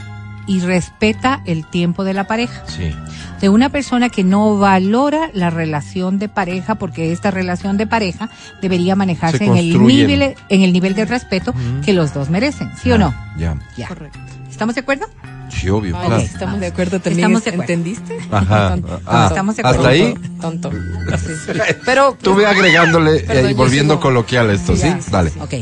y 0.48 0.60
respeta 0.60 1.42
el 1.44 1.64
tiempo 1.66 2.02
de 2.02 2.14
la 2.14 2.24
pareja, 2.26 2.64
Sí. 2.66 2.92
de 3.40 3.48
una 3.48 3.68
persona 3.68 4.08
que 4.08 4.24
no 4.24 4.58
valora 4.58 5.30
la 5.34 5.50
relación 5.50 6.18
de 6.18 6.28
pareja 6.28 6.74
porque 6.76 7.12
esta 7.12 7.30
relación 7.30 7.76
de 7.76 7.86
pareja 7.86 8.28
debería 8.60 8.96
manejarse 8.96 9.38
Se 9.38 9.44
en 9.44 9.56
el 9.56 9.80
nivel 9.86 10.34
en 10.48 10.62
el 10.62 10.72
nivel 10.72 10.94
de 10.94 11.04
respeto 11.04 11.54
que 11.84 11.92
los 11.92 12.12
dos 12.14 12.30
merecen, 12.30 12.72
¿sí 12.82 12.90
o 12.90 12.98
no? 12.98 13.14
Ya. 13.36 13.56
Ya. 13.76 13.86
Correcto. 13.88 14.18
¿Estamos 14.50 14.74
de 14.74 14.80
acuerdo? 14.80 15.06
Sí, 15.50 15.68
obvio, 15.70 15.96
Ay, 15.98 16.06
claro. 16.08 16.22
estamos 16.22 16.60
de 16.60 16.66
acuerdo 16.66 17.00
también. 17.00 17.20
Estamos 17.20 17.44
de 17.44 17.50
acuerdo. 17.50 17.72
¿Entendiste? 17.72 18.18
Ajá. 18.30 18.68
Tonto. 18.70 19.00
Ah, 19.06 19.26
Estamos 19.28 19.56
de 19.56 19.62
acuerdo. 19.62 19.78
hasta 19.80 19.90
ahí. 19.90 20.14
Tonto. 20.40 20.70
Sí. 20.70 21.52
Pero 21.86 22.16
Tuve 22.20 22.46
agregándole 22.46 23.20
Perdón, 23.20 23.46
eh, 23.46 23.50
y 23.50 23.54
volviendo 23.54 23.94
sigo. 23.94 24.00
coloquial 24.02 24.50
esto, 24.50 24.74
¿sí? 24.76 24.82
Ya, 24.88 25.00
sí, 25.00 25.10
Dale. 25.10 25.32
Ok. 25.40 25.54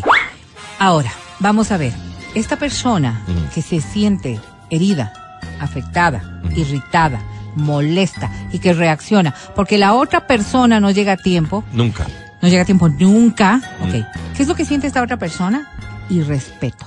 Ahora, 0.79 1.13
vamos 1.41 1.71
a 1.73 1.77
ver. 1.77 1.93
Esta 2.35 2.57
persona 2.57 3.23
que 3.55 3.63
se 3.63 3.81
siente 3.81 4.39
herida, 4.71 5.13
afectada, 5.61 6.41
irritada, 6.55 7.21
molesta 7.55 8.31
y 8.53 8.59
que 8.59 8.73
reacciona 8.75 9.35
porque 9.55 9.79
la 9.79 9.95
otra 9.95 10.27
persona 10.27 10.79
no 10.81 10.91
llega 10.91 11.13
a 11.13 11.17
tiempo, 11.17 11.65
Nunca. 11.73 12.07
no 12.43 12.49
llega 12.49 12.63
a 12.63 12.67
tiempo 12.67 12.89
nunca, 12.89 13.61
ok. 13.83 13.95
¿Qué 14.37 14.43
es 14.43 14.49
lo 14.49 14.55
que 14.55 14.65
siente 14.65 14.87
esta 14.87 15.03
otra 15.03 15.17
persona? 15.19 15.71
Irrespeto. 16.11 16.85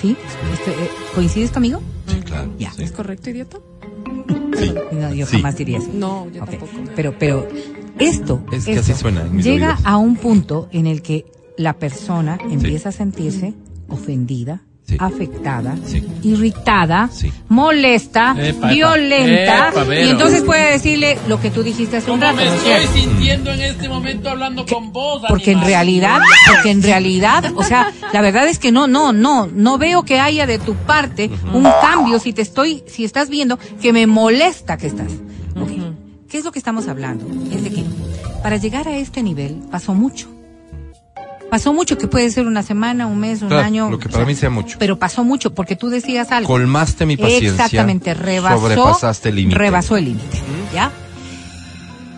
¿Sí? 0.00 0.16
Este, 0.52 0.70
eh, 0.72 0.90
¿Coincides 1.14 1.50
conmigo? 1.50 1.80
Sí, 2.06 2.16
claro. 2.20 2.52
Ya. 2.58 2.70
Sí. 2.72 2.82
¿es 2.82 2.92
correcto, 2.92 3.30
idiota? 3.30 3.58
No, 4.92 5.12
yo 5.14 5.26
Sí. 5.26 5.36
jamás 5.36 5.56
diría 5.56 5.78
eso. 5.78 5.90
No, 5.94 6.28
yo 6.30 6.44
tampoco. 6.44 6.68
Pero, 6.94 7.14
pero 7.18 7.48
esto, 7.98 8.44
Es 8.52 8.64
que 8.64 8.72
esto 8.74 8.92
así 8.92 9.00
suena 9.00 9.22
en 9.22 9.36
mis 9.36 9.44
llega 9.44 9.70
oídos. 9.74 9.80
a 9.86 9.96
un 9.96 10.16
punto 10.16 10.68
en 10.72 10.86
el 10.86 11.02
que 11.02 11.26
la 11.56 11.74
persona 11.74 12.38
empieza 12.50 12.90
a 12.90 12.92
sentirse 12.92 13.54
ofendida, 13.88 14.60
Sí. 14.86 14.96
afectada, 15.00 15.74
Sí. 15.84 16.06
irritada, 16.22 17.08
Sí. 17.12 17.32
molesta, 17.48 18.36
Epa, 18.38 18.68
violenta, 18.68 19.70
Epa, 19.70 19.94
y 19.96 20.10
entonces 20.10 20.42
puede 20.42 20.70
decirle 20.70 21.18
lo 21.26 21.40
que 21.40 21.50
tú 21.50 21.64
dijiste 21.64 21.96
hace 21.96 22.10
un 22.12 22.20
rato. 22.20 22.38
este 22.40 23.88
momento 23.88 24.30
hablando 24.30 24.64
con 24.64 24.92
vos? 24.92 25.22
Porque 25.28 25.50
en 25.50 25.62
realidad, 25.62 26.20
porque 26.48 26.70
en 26.70 26.82
realidad, 26.84 27.52
o 27.56 27.64
sea, 27.64 27.92
la 28.12 28.20
verdad 28.20 28.46
es 28.46 28.60
que 28.60 28.70
no, 28.70 28.86
no, 28.86 29.12
no, 29.12 29.48
no 29.52 29.76
veo 29.76 30.04
que 30.04 30.20
haya 30.20 30.46
de 30.46 30.58
tu 30.60 30.74
parte 30.74 31.30
un 31.52 31.64
cambio 31.64 32.20
si 32.20 32.32
te 32.32 32.42
estoy, 32.42 32.84
si 32.86 33.04
estás 33.04 33.28
viendo 33.28 33.58
que 33.82 33.92
me 33.92 34.06
molesta 34.06 34.76
que 34.76 34.86
estás. 34.86 35.10
Ok. 35.60 35.70
¿Qué 36.28 36.38
es 36.38 36.44
lo 36.44 36.52
que 36.52 36.58
estamos 36.60 36.86
hablando? 36.86 37.26
Es 37.52 37.64
de 37.64 37.70
que 37.70 37.84
para 38.42 38.56
llegar 38.56 38.86
a 38.86 38.96
este 38.96 39.22
nivel 39.22 39.62
pasó 39.70 39.94
mucho. 39.94 40.35
Pasó 41.50 41.72
mucho, 41.72 41.96
que 41.96 42.08
puede 42.08 42.30
ser 42.30 42.46
una 42.46 42.62
semana, 42.62 43.06
un 43.06 43.18
mes, 43.18 43.40
un 43.42 43.48
Claro, 43.48 43.64
año. 43.64 43.90
lo 43.90 43.98
que 43.98 44.08
o 44.08 44.10
para 44.10 44.24
sea, 44.24 44.26
mí 44.26 44.34
sea 44.34 44.50
mucho. 44.50 44.76
Pero 44.78 44.98
pasó 44.98 45.24
mucho, 45.24 45.54
porque 45.54 45.76
tú 45.76 45.88
decías 45.88 46.32
algo. 46.32 46.48
Colmaste 46.48 47.06
mi 47.06 47.16
paciencia. 47.16 47.50
Exactamente, 47.50 48.14
rebasó. 48.14 48.60
Sobrepasaste 48.60 49.28
el 49.28 49.36
límite. 49.36 49.58
Rebasó 49.58 49.96
el 49.96 50.06
límite, 50.06 50.40
¿ya? 50.74 50.90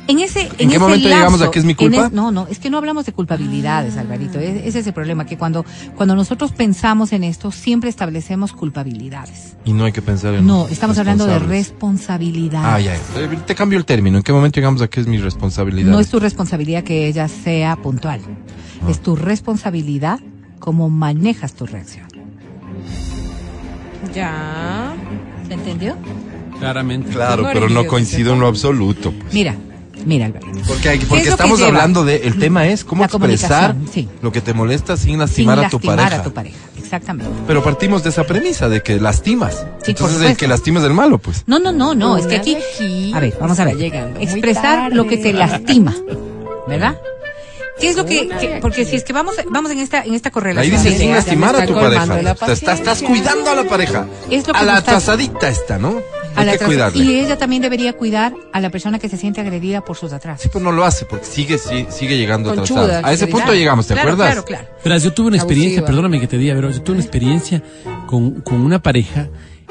En 0.06 0.20
ese, 0.20 0.40
en, 0.40 0.48
qué 0.56 0.64
ese 0.64 0.78
momento 0.78 1.06
llegamos 1.06 1.42
a 1.42 1.50
que 1.50 1.58
es 1.58 1.66
mi 1.66 1.74
culpa? 1.74 2.06
es- 2.06 2.12
no, 2.12 2.30
no, 2.32 2.46
es 2.50 2.58
que 2.58 2.70
no 2.70 2.78
hablamos 2.78 3.04
de 3.04 3.12
culpabilidades, 3.12 3.98
Alvarito. 3.98 4.38
Es- 4.40 4.64
ese 4.64 4.78
es 4.78 4.86
el 4.86 4.94
problema, 4.94 5.26
que 5.26 5.36
cuando, 5.36 5.66
cuando 5.96 6.14
nosotros 6.16 6.52
pensamos 6.52 7.12
en 7.12 7.24
esto, 7.24 7.50
siempre 7.52 7.90
establecemos 7.90 8.54
culpabilidades. 8.54 9.56
Y 9.66 9.74
no 9.74 9.84
hay 9.84 9.92
que 9.92 10.00
pensar 10.00 10.32
en. 10.32 10.46
No, 10.46 10.66
estamos 10.68 10.96
hablando 10.96 11.26
de 11.26 11.38
responsabilidad. 11.38 12.62
Ah, 12.64 12.80
ya. 12.80 12.94
ya. 12.96 13.44
Te 13.44 13.54
cambio 13.54 13.78
el 13.78 13.84
término. 13.84 14.16
¿En 14.16 14.22
qué 14.22 14.32
momento 14.32 14.56
llegamos 14.58 14.80
a 14.80 14.88
que 14.88 15.00
es 15.00 15.06
mi 15.06 15.18
responsabilidad? 15.18 15.90
No 15.90 16.00
es 16.00 16.08
tu 16.08 16.18
responsabilidad 16.18 16.82
que 16.84 17.06
ella 17.06 17.28
sea 17.28 17.76
puntual. 17.76 18.22
Ah. 18.84 18.90
Es 18.90 19.00
tu 19.00 19.16
responsabilidad 19.16 20.20
cómo 20.58 20.88
manejas 20.90 21.54
tu 21.54 21.66
reacción. 21.66 22.06
Ya. 24.14 24.94
¿Se 25.46 25.54
entendió? 25.54 25.96
Claramente. 26.58 27.10
Claro, 27.10 27.42
Tengo 27.42 27.52
pero 27.52 27.68
no 27.68 27.86
coincido 27.86 28.34
en 28.34 28.40
lo 28.40 28.46
absoluto. 28.46 29.12
pues. 29.12 29.32
Mira, 29.32 29.54
mira, 30.04 30.26
Alvarito. 30.26 30.58
Porque, 30.66 30.88
hay- 30.88 30.98
¿Qué 30.98 31.06
porque 31.06 31.22
es 31.22 31.28
estamos 31.28 31.60
hablando 31.62 32.04
de. 32.04 32.16
El 32.26 32.38
tema 32.38 32.66
es 32.66 32.84
cómo 32.84 33.02
La 33.02 33.06
expresar 33.06 33.76
sí. 33.92 34.08
lo 34.22 34.32
que 34.32 34.40
te 34.40 34.54
molesta 34.54 34.96
sin 34.96 35.06
Sin 35.06 35.18
lastimar 35.18 35.58
a 35.60 35.68
tu 35.68 35.76
lastimar 35.76 35.96
pareja. 35.96 36.20
a 36.20 36.24
tu 36.24 36.32
pareja. 36.32 36.56
Exactamente. 36.76 37.30
Pero 37.46 37.62
partimos 37.62 38.02
de 38.02 38.08
esa 38.10 38.24
premisa 38.24 38.68
de 38.68 38.82
que 38.82 38.98
lastimas. 39.00 39.66
Sí, 39.82 39.90
Entonces 39.92 40.22
el 40.22 40.36
que 40.36 40.48
lastima 40.48 40.80
es 40.80 40.86
el 40.86 40.94
malo, 40.94 41.18
pues. 41.18 41.44
No, 41.46 41.58
no, 41.58 41.70
no, 41.70 41.94
no, 41.94 42.16
es 42.16 42.26
que 42.26 42.36
aquí, 42.36 42.56
a 43.12 43.20
ver, 43.20 43.36
vamos 43.40 43.58
a 43.60 43.64
ver, 43.64 43.76
llegando 43.76 44.18
expresar 44.20 44.92
lo 44.92 45.06
que 45.06 45.18
te 45.18 45.32
lastima, 45.32 45.94
¿verdad? 46.66 46.96
¿Qué 47.80 47.88
es 47.88 47.96
lo 47.96 48.04
que, 48.06 48.28
que- 48.28 48.58
porque 48.60 48.84
si 48.84 48.96
es 48.96 49.04
que 49.04 49.12
vamos, 49.12 49.36
vamos 49.50 49.70
en 49.70 49.78
esta, 49.78 50.02
en 50.02 50.14
esta 50.14 50.28
Ahí 50.28 50.32
correlación. 50.32 50.76
dice 50.82 50.92
Sí, 50.92 50.98
sin 50.98 51.12
lastimar 51.12 51.54
a 51.56 51.66
tu 51.66 51.74
pareja. 51.74 52.34
Te 52.46 52.52
estás, 52.52 52.78
estás 52.80 53.02
cuidando 53.02 53.50
a 53.50 53.54
la 53.54 53.64
pareja. 53.64 54.06
Es 54.30 54.46
lo 54.46 54.52
que 54.54 54.60
a 54.60 54.62
la 54.64 54.82
trazadita 54.82 55.48
está, 55.48 55.78
¿no? 55.78 56.00
a 56.36 56.40
Hay 56.42 56.46
la 56.46 56.56
que 56.58 56.64
cuidarle. 56.66 57.02
y 57.02 57.18
ella 57.18 57.36
también 57.36 57.62
debería 57.62 57.94
cuidar 57.94 58.32
a 58.52 58.60
la 58.60 58.70
persona 58.70 58.98
que 59.00 59.08
se 59.08 59.16
siente 59.16 59.40
agredida 59.40 59.80
por 59.84 59.96
sus 59.96 60.12
atrás. 60.12 60.40
Sí, 60.40 60.48
pero 60.52 60.64
no 60.64 60.70
lo 60.72 60.84
hace 60.84 61.04
porque 61.04 61.24
sigue, 61.26 61.58
sí- 61.58 61.86
sigue 61.90 62.16
llegando 62.16 62.54
Conchuda, 62.54 62.82
atrasada. 62.82 63.08
A 63.08 63.12
ese 63.12 63.26
punto 63.26 63.52
llegamos, 63.54 63.86
¿te 63.88 63.94
claro, 63.94 64.10
acuerdas? 64.12 64.32
Claro, 64.32 64.44
claro. 64.44 64.68
Verás, 64.84 65.02
yo 65.02 65.12
tuve 65.12 65.28
una 65.28 65.36
experiencia, 65.36 65.78
Abusiva. 65.80 65.86
perdóname 65.86 66.20
que 66.20 66.28
te 66.28 66.38
diga, 66.38 66.54
pero 66.54 66.70
yo 66.70 66.80
tuve 66.82 66.96
una 66.96 67.02
experiencia 67.04 67.60
con, 68.06 68.40
con 68.42 68.60
una 68.60 68.80
pareja. 68.80 69.26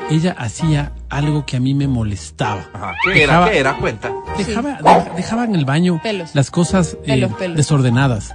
Ella 0.10 0.36
hacía 0.38 0.94
algo 1.10 1.46
que 1.46 1.58
a 1.58 1.60
mí 1.60 1.74
me 1.74 1.86
molestaba. 1.88 2.62
Ajá. 2.74 2.94
Dejaba- 3.14 3.52
era? 3.52 3.76
Cuenta. 3.78 4.12
Dejaba, 4.38 4.78
deja- 4.82 5.12
dejaba 5.16 5.44
en 5.46 5.56
el 5.56 5.66
baño 5.66 6.00
Pelos. 6.02 6.30
las 6.34 6.50
cosas 6.50 6.96
eh, 7.06 7.28
Pelos, 7.38 7.58
desordenadas. 7.58 8.34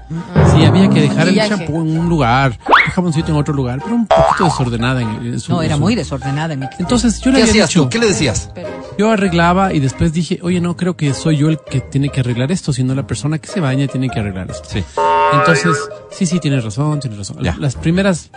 Sí, 0.54 0.64
había 0.64 0.90
que 0.90 1.00
dejar 1.02 1.28
el 1.28 1.36
champú 1.36 1.80
en 1.80 1.98
un 1.98 2.08
lugar, 2.10 2.58
dejaba 2.84 3.06
un 3.06 3.12
sitio 3.14 3.32
en 3.32 3.40
otro 3.40 3.54
lugar, 3.54 3.80
pero 3.82 3.94
un 3.94 4.06
poquito 4.06 4.44
desordenada. 4.44 5.00
En, 5.00 5.08
en 5.34 5.40
su- 5.40 5.50
No, 5.52 5.60
en 5.62 5.66
era 5.66 5.76
su- 5.76 5.80
muy 5.82 5.94
desordenada 5.94 6.52
en 6.54 6.60
mi 6.60 6.66
Entonces 6.78 7.20
yo 7.20 7.30
le 7.30 7.36
¿Qué 7.38 7.42
había 7.42 7.52
hacías 7.52 7.68
dicho, 7.70 7.82
tú? 7.84 7.88
¿Qué 7.88 7.98
le 7.98 8.06
decías? 8.08 8.50
yo 8.98 9.10
arreglaba 9.10 9.72
y 9.72 9.80
después 9.80 10.12
dije, 10.12 10.40
oye, 10.42 10.60
no 10.60 10.76
creo 10.76 10.96
que 10.96 11.14
soy 11.14 11.38
yo 11.38 11.48
el 11.48 11.58
que 11.58 11.80
tiene 11.80 12.10
que 12.10 12.20
arreglar 12.20 12.52
esto, 12.52 12.72
sino 12.74 12.94
la 12.94 13.06
persona 13.06 13.38
que 13.38 13.48
se 13.48 13.60
baña 13.60 13.86
tiene 13.86 14.10
que 14.10 14.20
arreglar 14.20 14.50
esto. 14.50 14.68
Sí. 14.70 14.84
Entonces, 15.32 15.74
sí, 16.10 16.26
sí, 16.26 16.38
tienes 16.40 16.64
razón, 16.64 17.00
tienes 17.00 17.18
razón. 17.18 17.38
Ya. 17.42 17.56
Las 17.58 17.76
primeras 17.76 18.30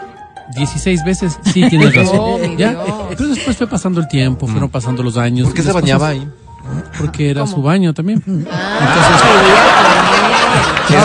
16 0.54 1.04
veces, 1.06 1.40
sí, 1.44 1.68
tienes 1.70 1.96
razón. 1.96 2.18
Oh, 2.20 2.40
¿Ya? 2.58 2.78
Pero 3.10 3.28
después 3.30 3.58
fue 3.58 3.68
pasando 3.68 4.00
el 4.02 4.08
tiempo, 4.08 4.48
fueron 4.48 4.70
pasando 4.70 5.02
los 5.04 5.18
años. 5.18 5.46
Mm. 5.48 5.50
¿Por 5.50 5.56
qué 5.56 5.64
se 5.64 5.72
bañaba 5.72 6.10
ahí? 6.10 6.28
Porque 7.00 7.30
era 7.30 7.46
su 7.48 7.62
baño 7.62 7.94
también. 7.94 8.22
¿Eran 8.26 8.44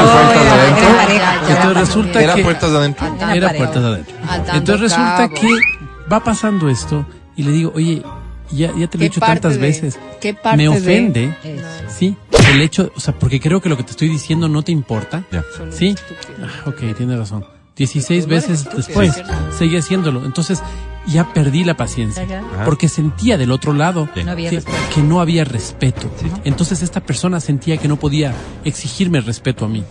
No, 0.05 0.13
puertas 0.13 0.43
era- 0.43 0.55
adentro? 0.55 0.85
era 0.89 0.97
pareja, 0.97 1.43
ya. 1.43 1.49
Entonces 1.57 1.77
resulta 1.79 2.23
¿Era 2.23 2.35
que... 2.35 2.43
puertas 2.43 2.71
adentro? 2.71 3.07
Atando 3.07 3.35
Era 3.35 3.53
puertas 3.55 3.85
adentro. 3.85 4.15
Atando 4.25 4.53
Entonces 4.53 4.81
resulta 4.81 5.17
cabo. 5.17 5.35
que 5.35 5.49
va 6.13 6.25
pasando 6.25 6.69
esto 6.69 7.07
y 7.37 7.43
le 7.43 7.53
digo, 7.53 7.73
oye, 7.75 8.03
ya, 8.51 8.69
ya 8.69 8.73
te 8.73 8.79
lo 8.79 8.85
he 8.85 8.89
¿Qué 8.89 8.99
dicho 9.09 9.21
tantas 9.21 9.55
de- 9.55 9.61
veces. 9.61 9.99
qué 10.21 10.35
parte 10.35 10.57
Me 10.59 10.63
de- 10.65 10.69
ofende, 10.69 11.35
Eso. 11.45 11.65
sí, 11.89 12.17
el 12.53 12.61
hecho, 12.61 12.91
o 12.95 13.01
sea, 13.01 13.15
porque 13.19 13.41
creo 13.41 13.61
que 13.61 13.69
lo 13.69 13.77
que 13.77 13.85
te 13.85 13.91
estoy 13.93 14.09
diciendo 14.09 14.49
no 14.49 14.63
te 14.63 14.73
importa. 14.73 15.25
Ya. 15.33 15.43
Sí. 15.71 15.95
Ah, 16.43 16.69
ok, 16.69 16.97
tiene 16.97 17.17
razón. 17.17 17.45
16 17.81 18.27
veces 18.27 18.69
después 18.77 19.23
seguí 19.57 19.79
haciéndolo. 19.79 20.27
Entonces 20.27 20.63
ya 21.07 21.33
perdí 21.33 21.65
la 21.65 21.79
paciencia. 21.79 22.25
Ajá. 22.25 22.67
Porque 22.67 22.89
sentía 22.89 23.39
del 23.39 23.51
otro 23.51 23.73
lado 23.73 24.07
Sí. 24.15 24.23
No 24.23 24.33
había 24.33 24.51
que, 24.51 24.57
respeto. 24.57 24.79
que 24.95 25.03
no 25.03 25.21
había 25.23 25.45
respeto. 25.45 26.11
Entonces 26.45 26.83
esta 26.83 27.01
persona 27.01 27.41
sentía 27.41 27.79
que 27.79 27.89
no 27.89 27.97
podía 27.97 28.35
exigirme 28.65 29.23
respeto 29.23 29.65
a 29.65 29.69
mí. 29.69 29.83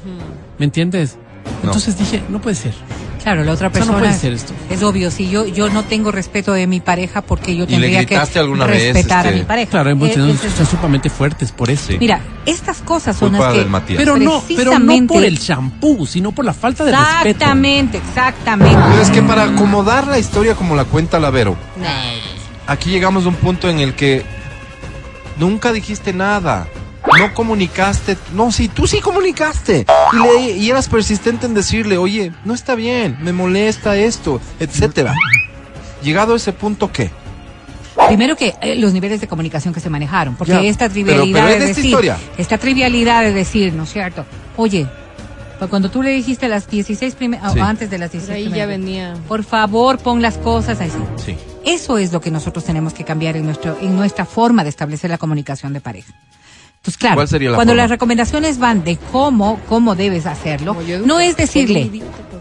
¿Me 0.60 0.66
entiendes? 0.66 1.18
No. 1.62 1.70
Entonces 1.70 1.98
dije, 1.98 2.22
no 2.30 2.40
puede 2.42 2.56
ser. 2.56 2.74
Claro, 3.22 3.44
la 3.44 3.52
otra 3.52 3.68
O 3.68 3.72
sea, 3.72 3.80
no 3.82 3.86
persona. 3.88 4.00
puede 4.00 4.14
ser 4.14 4.32
esto. 4.34 4.54
Es 4.70 4.82
obvio, 4.82 5.12
si 5.12 5.30
yo, 5.30 5.46
yo 5.46 5.70
no 5.70 5.84
tengo 5.84 6.10
respeto 6.10 6.54
de 6.54 6.68
mi 6.68 6.80
pareja, 6.80 7.22
porque 7.22 7.54
yo 7.54 7.68
tendría 7.68 8.00
que 8.00 8.06
gritaste 8.06 8.40
alguna 8.40 8.66
vez, 8.66 8.94
respetar 8.94 9.26
a 9.26 9.30
este, 9.30 9.40
mi 9.42 9.46
pareja. 9.46 9.70
Claro, 9.72 9.90
es- 10.06 10.14
son 10.56 10.66
sumamente 10.66 11.10
fuertes 11.10 11.52
por 11.52 11.70
eso. 11.70 11.88
Sí. 11.88 11.98
Mira, 12.00 12.22
estas 12.46 12.78
cosas 12.78 13.18
son 13.18 13.32
Culpa 13.32 13.52
las 13.52 13.82
que. 13.84 13.96
Pero 13.96 14.18
no, 14.18 14.42
pero 14.48 14.80
no 14.80 15.08
por 15.08 15.24
el 15.24 15.38
champú, 15.38 16.08
sino 16.08 16.32
por 16.32 16.46
la 16.46 16.54
falta 16.54 16.86
de 16.86 16.92
respeto. 16.94 17.28
Exactamente, 17.30 17.98
exactamente. 17.98 18.80
Pero 18.90 19.02
es 19.02 19.10
que 19.10 19.22
para 19.22 19.44
acomodar 19.44 20.08
la 20.08 20.18
historia 20.18 20.56
como 20.56 20.78
la 20.78 20.86
cuenta 20.86 21.20
Lavero, 21.20 21.58
aquí 22.68 22.90
llegamos 22.90 23.26
a 23.26 23.28
un 23.30 23.36
punto 23.36 23.70
en 23.70 23.80
el 23.80 23.96
que 23.96 24.24
nunca 25.38 25.74
dijiste 25.74 26.14
nada. 26.14 26.68
No 27.20 27.34
comunicaste. 27.34 28.18
No, 28.34 28.52
sí, 28.52 28.68
tú 28.70 28.88
sí 28.88 29.00
comunicaste. 29.02 29.86
Y, 30.14 30.18
le, 30.18 30.52
y 30.58 30.70
eras 30.70 30.88
persistente 30.88 31.46
en 31.46 31.54
decirle, 31.54 31.98
oye, 31.98 32.32
no 32.46 32.54
está 32.54 32.76
bien, 32.76 33.18
me 33.22 33.34
molesta 33.34 33.96
esto, 33.98 34.40
etcétera. 34.60 35.14
Llegado 36.02 36.34
a 36.34 36.38
ese 36.38 36.54
punto, 36.54 36.92
¿qué? 36.92 37.12
Primero 38.08 38.36
que 38.38 38.56
eh, 38.62 38.76
los 38.76 38.94
niveles 38.94 39.20
de 39.20 39.28
comunicación 39.28 39.74
que 39.74 39.80
se 39.82 39.90
manejaron, 39.90 40.36
porque 40.36 40.54
Ya, 40.54 40.62
esta 40.62 40.88
trivialidad 40.88 41.40
pero 41.42 41.48
es 41.50 41.60
de 41.60 41.66
esta 41.66 41.68
decir, 41.68 41.86
historia. 41.86 42.18
esta 42.38 42.58
trivialidad 42.58 43.22
de 43.24 43.34
decir, 43.34 43.74
¿no 43.74 43.84
es 43.84 43.92
cierto? 43.92 44.26
Oye, 44.56 44.88
cuando 45.70 45.92
tú 45.92 46.02
le 46.02 46.12
dijiste 46.12 46.48
las 46.48 46.70
16 46.70 47.16
primeras, 47.16 47.52
Sí. 47.52 47.60
antes 47.60 47.90
de 47.90 47.98
las 47.98 48.12
16 48.14 48.48
Ahí 48.48 48.58
ya 48.58 48.66
venía. 48.66 49.16
Por 49.28 49.44
favor, 49.44 49.98
pon 49.98 50.22
las 50.22 50.38
cosas 50.38 50.80
así. 50.80 50.98
Sí. 51.26 51.36
Eso 51.66 51.98
es 51.98 52.14
lo 52.14 52.22
que 52.22 52.32
nosotros 52.32 52.64
tenemos 52.64 52.94
que 52.94 53.04
cambiar 53.04 53.36
en, 53.36 53.46
nuestro, 53.46 53.78
en 53.82 53.94
nuestra 53.98 54.26
forma 54.26 54.64
de 54.64 54.70
establecer 54.70 55.10
la 55.10 55.18
comunicación 55.18 55.74
de 55.74 55.82
pareja. 55.82 56.14
Pues 56.82 56.98
claro, 56.98 57.16
¿Cuál 57.16 57.28
sería 57.28 57.50
la 57.50 57.56
cuando 57.56 57.72
forma? 57.72 57.84
las 57.84 57.90
recomendaciones 57.92 58.58
van 58.58 58.84
de 58.84 58.98
cómo, 59.12 59.60
cómo 59.68 59.96
debes 59.96 60.26
hacerlo, 60.26 60.82
yo 60.84 61.00
no 61.00 61.20
es 61.20 61.36
decirle, 61.36 61.92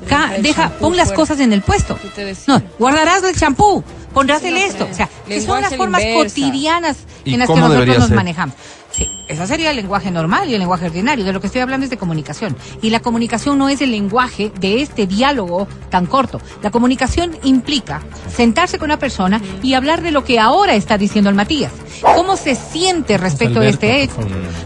ca- 0.08 0.32
deja, 0.40 0.70
pon 0.78 0.96
las 0.96 1.08
fuera. 1.08 1.16
cosas 1.16 1.40
en 1.40 1.52
el 1.52 1.60
puesto. 1.62 1.98
No, 2.46 2.62
guardarás 2.78 3.22
el 3.24 3.34
champú, 3.36 3.82
pondrás 4.14 4.42
el 4.44 4.56
esto. 4.56 4.86
O 4.90 4.94
sea, 4.94 5.08
que 5.26 5.40
son 5.40 5.60
las 5.60 5.74
formas 5.74 6.02
inversa. 6.02 6.28
cotidianas 6.34 6.96
¿Y 7.24 7.34
en 7.34 7.40
las 7.40 7.48
que 7.48 7.56
nosotros 7.56 7.98
nos 7.98 8.06
ser? 8.06 8.16
manejamos. 8.16 8.54
Sí, 8.92 9.06
eso 9.28 9.46
sería 9.46 9.70
el 9.70 9.76
lenguaje 9.76 10.10
normal 10.10 10.48
y 10.48 10.54
el 10.54 10.60
lenguaje 10.60 10.86
ordinario. 10.86 11.24
De 11.24 11.32
lo 11.32 11.40
que 11.40 11.46
estoy 11.46 11.60
hablando 11.62 11.84
es 11.84 11.90
de 11.90 11.96
comunicación. 11.98 12.56
Y 12.82 12.90
la 12.90 13.00
comunicación 13.00 13.58
no 13.58 13.68
es 13.68 13.80
el 13.80 13.90
lenguaje 13.90 14.50
de 14.60 14.82
este 14.82 15.06
diálogo 15.06 15.68
tan 15.90 16.06
corto. 16.06 16.40
La 16.62 16.70
comunicación 16.70 17.36
implica 17.42 18.02
sentarse 18.34 18.78
con 18.78 18.86
una 18.86 18.98
persona 18.98 19.40
y 19.62 19.74
hablar 19.74 20.02
de 20.02 20.10
lo 20.10 20.24
que 20.24 20.38
ahora 20.38 20.74
está 20.74 20.98
diciendo 20.98 21.30
el 21.30 21.36
Matías. 21.36 21.72
¿Cómo 22.00 22.36
se 22.36 22.54
siente 22.54 23.18
respecto 23.18 23.60
a 23.60 23.66
este 23.66 24.02
hecho? 24.02 24.18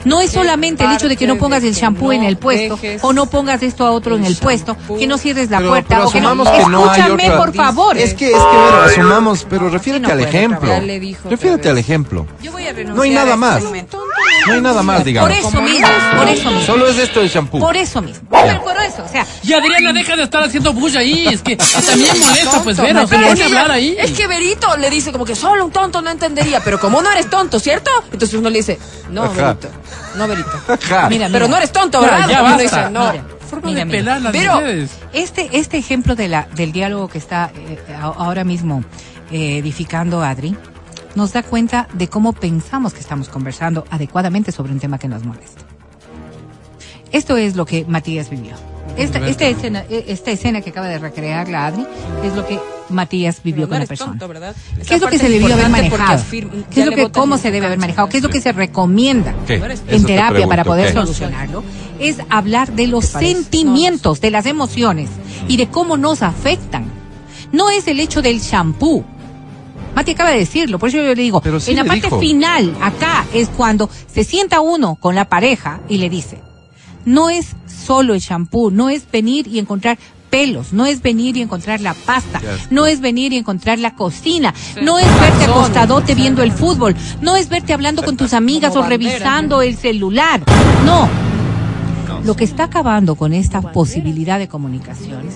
No 0.05 0.21
es 0.21 0.31
solamente 0.33 0.85
el 0.85 0.93
hecho 0.93 1.09
de 1.09 1.17
que 1.17 1.27
no 1.27 1.39
pongas 1.39 1.63
el 1.65 1.75
no 1.99 2.13
en 2.13 2.25
el 2.25 2.37
puesto 2.37 2.79
o 3.03 3.13
no 3.13 3.27
pongas 3.27 3.63
esto 3.63 3.87
a 3.87 3.91
otro 3.91 4.17
en 4.17 4.25
el 4.25 4.37
puesto, 4.37 4.77
que 4.99 5.07
no 5.07 5.17
cierres 5.19 5.51
la 5.51 5.59
Pero- 5.59 5.71
puerta 5.71 5.89
pero 5.97 6.09
o 6.09 6.13
que 6.13 6.21
no... 6.21 6.29
asumamos 6.29 6.51
que 6.51 6.71
no 6.71 6.91
hay 6.91 7.01
Escúchame, 7.01 7.25
otra- 7.31 7.37
por 7.39 7.55
favor. 7.55 7.97
Es 7.99 8.15
que, 8.15 8.27
es 8.27 8.33
que, 8.33 8.39
bueno, 8.39 8.77
asumamos, 8.85 9.47
pero 9.49 9.71
refiérete 9.71 10.07
no 10.07 10.13
al 10.13 10.21
ejemplo. 10.21 10.69
ya 10.69 10.81
le 10.81 11.01
dijo 11.01 11.31
Refiérete 11.31 11.69
al 11.71 11.79
ejemplo. 11.79 12.27
Yo 12.43 12.53
voy 12.53 12.67
a 12.67 12.73
renunciar 12.73 12.97
No 12.97 13.03
hay 13.03 13.11
nada 13.11 13.37
más. 13.37 13.63
momento. 13.65 13.99
No 14.47 14.52
hay 14.55 14.61
nada 14.61 14.83
más, 14.83 15.05
digamos. 15.05 15.31
Por 15.31 15.39
eso 15.39 15.63
mismo, 15.63 15.87
por 16.17 16.29
eso 16.29 16.51
mismo. 16.51 16.67
Solo 16.67 16.89
es 16.89 16.99
esto 16.99 17.21
el 17.21 17.29
shampoo. 17.29 17.59
Por 17.59 17.77
eso 17.77 18.01
mismo. 18.03 18.29
Pero 18.31 18.63
por 18.63 18.77
eso, 18.83 19.05
o 19.05 19.09
sea, 19.09 19.27
Y 19.43 19.53
Adriana, 19.53 19.93
deja 19.93 20.17
de 20.17 20.23
estar 20.25 20.43
haciendo 20.43 20.73
bulla 20.73 21.01
ahí. 21.01 21.27
Es 21.29 21.43
que, 21.43 21.57
también 21.57 22.19
molesta, 22.21 22.63
pues, 22.63 22.77
Vero. 22.79 23.07
Se 23.07 23.17
pone 23.19 23.43
a 23.43 23.47
hablar 23.47 23.71
ahí. 23.71 23.97
Es 23.99 24.13
que 24.13 24.27
Berito 24.27 24.77
le 24.77 24.91
dice 24.91 25.13
como 25.13 25.25
que 25.25 25.35
solo 25.35 25.65
un 25.65 25.71
tonto 25.73 26.01
no 26.03 26.11
entendería, 26.11 26.61
pero 26.65 26.79
como 26.81 27.01
no 27.03 27.11
eres 27.11 27.29
tonto, 27.31 27.59
¿cierto? 27.61 27.91
Entonces 28.13 28.35
uno 28.39 28.49
le 28.51 28.59
dice, 28.59 28.79
no, 29.11 29.25
Ajá. 29.25 29.55
Berito, 29.55 29.69
no, 30.17 30.29
Berito. 30.29 30.51
Ajá. 30.69 31.09
Mira, 31.09 31.29
Pero 31.31 31.49
no 31.49 31.57
eres 31.57 31.73
tonto, 31.73 32.01
¿verdad? 32.01 32.29
ya 32.29 32.43
basta. 32.43 32.63
dice, 32.63 32.91
no. 32.91 33.11
Mira. 33.13 33.25
Forma 33.51 33.67
Mira, 33.69 33.79
de 33.81 33.85
mira. 33.85 33.99
pelar 33.99 34.23
las 34.23 34.33
Pero- 34.33 34.63
este, 35.13 35.51
este 35.59 35.77
ejemplo 35.77 36.15
de 36.15 36.29
la, 36.29 36.47
del 36.55 36.73
diálogo 36.73 37.09
que 37.09 37.19
está 37.19 37.51
eh, 37.55 37.79
ahora 38.01 38.45
mismo 38.45 38.83
eh, 39.31 39.59
edificando 39.59 40.23
Adri 40.23 40.57
nos 41.15 41.33
da 41.33 41.43
cuenta 41.43 41.89
de 41.93 42.09
cómo 42.09 42.33
pensamos 42.33 42.95
que 42.95 43.01
estamos 43.01 43.29
conversando 43.29 43.85
adecuadamente 43.91 44.53
sobre 44.53 44.73
un 44.73 44.81
tema 44.81 44.99
que 44.99 45.09
nos 45.09 45.25
molesta. 45.25 45.63
Esto 47.13 47.37
es 47.37 47.57
lo 47.57 47.67
que 47.67 47.85
Matías 47.85 48.31
vivió. 48.31 48.55
esta, 48.97 49.27
esta, 49.27 49.47
escena, 49.47 49.85
eh, 49.91 50.05
esta 50.09 50.31
escena 50.31 50.61
que 50.63 50.71
acaba 50.71 50.89
de 50.89 50.99
recrear 50.99 51.49
la 51.49 51.67
Adri 51.67 51.87
es 52.25 52.35
lo 52.35 52.47
que 52.47 52.59
Matías 52.89 53.43
vivió 53.43 53.63
no 53.63 53.71
con 53.71 53.81
la 53.81 53.87
persona. 53.87 54.19
tonto. 54.19 54.41
¿Qué 54.87 54.95
es 54.95 55.01
lo 55.01 55.09
que 55.09 55.19
se 55.19 55.29
debió 55.29 55.53
haber 55.55 55.69
manejado? 55.69 56.23
¿Qué 56.71 56.81
es 56.81 56.87
lo 56.87 56.93
que, 56.93 57.11
cómo 57.11 57.39
se 57.39 57.51
debe 57.51 57.67
haber 57.67 57.79
manejado? 57.79 58.09
¿Qué 58.09 58.19
es 58.19 58.23
lo 58.23 58.29
que 58.29 58.41
se 58.41 58.53
recomienda 58.53 59.35
¿Qué? 59.47 59.55
En 59.55 59.63
te 59.63 60.01
terapia 60.01 60.31
pregunto, 60.31 60.49
para 60.49 60.65
poder 60.65 60.89
¿qué? 60.89 60.93
solucionarlo? 60.95 61.63
Es 61.99 62.19
hablar 62.29 62.73
de 62.73 62.87
los 62.87 63.07
sentimientos, 63.07 64.21
de 64.21 64.31
las 64.31 64.47
emociones 64.47 65.11
y 65.49 65.57
de 65.57 65.69
cómo 65.69 65.97
nos 65.97 66.23
afectan. 66.23 66.85
No 67.53 67.71
es 67.71 67.87
el 67.89 68.01
hecho 68.01 68.23
del 68.23 68.41
shampoo. 68.41 69.05
Mati 69.95 70.13
acaba 70.13 70.31
de 70.31 70.39
decirlo, 70.39 70.79
por 70.79 70.89
eso 70.89 70.99
yo 70.99 71.05
le 71.05 71.15
digo, 71.15 71.41
Pero 71.41 71.61
sí 71.61 71.73
en 71.73 71.77
la 71.79 71.85
parte 71.85 72.07
dijo. 72.07 72.19
final, 72.19 72.75
acá, 72.81 73.27
es 73.35 73.49
cuando 73.49 73.91
se 74.07 74.25
sienta 74.25 74.61
uno 74.61 74.97
con 74.97 75.15
la 75.15 75.27
pareja 75.27 75.81
y 75.89 75.99
le 75.99 76.09
dice, 76.09 76.41
no 77.05 77.31
es 77.31 77.55
solo 77.67 78.15
el 78.15 78.21
shampoo, 78.21 78.71
no 78.71 78.89
es 78.89 79.11
venir 79.11 79.47
y 79.49 79.59
encontrar 79.59 79.99
pelos, 80.31 80.73
no 80.73 80.87
es 80.87 81.03
venir 81.03 81.37
y 81.37 81.43
encontrar 81.43 81.83
la 81.83 81.93
pasta, 81.93 82.41
no 82.71 82.87
es 82.87 83.01
venir 83.01 83.35
y 83.35 83.37
encontrar 83.37 83.79
la 83.79 83.95
cocina, 83.95 84.55
no 84.81 84.99
es 84.99 85.07
verte 85.21 85.45
acostadote 85.45 86.15
viendo 86.15 86.43
el 86.43 86.53
fútbol, 86.53 86.97
no 87.21 87.37
es 87.37 87.51
verte 87.51 87.75
hablando 87.75 88.03
con 88.03 88.17
tus 88.17 88.33
amigas 88.33 88.75
o 88.77 88.83
revisando 88.83 89.61
el 89.61 89.77
celular, 89.77 90.43
no. 90.87 91.09
Lo 92.25 92.37
que 92.37 92.45
está 92.45 92.65
acabando 92.65 93.17
con 93.17 93.33
esta 93.35 93.61
posibilidad 93.61 94.39
de 94.39 94.49
comunicación 94.49 95.29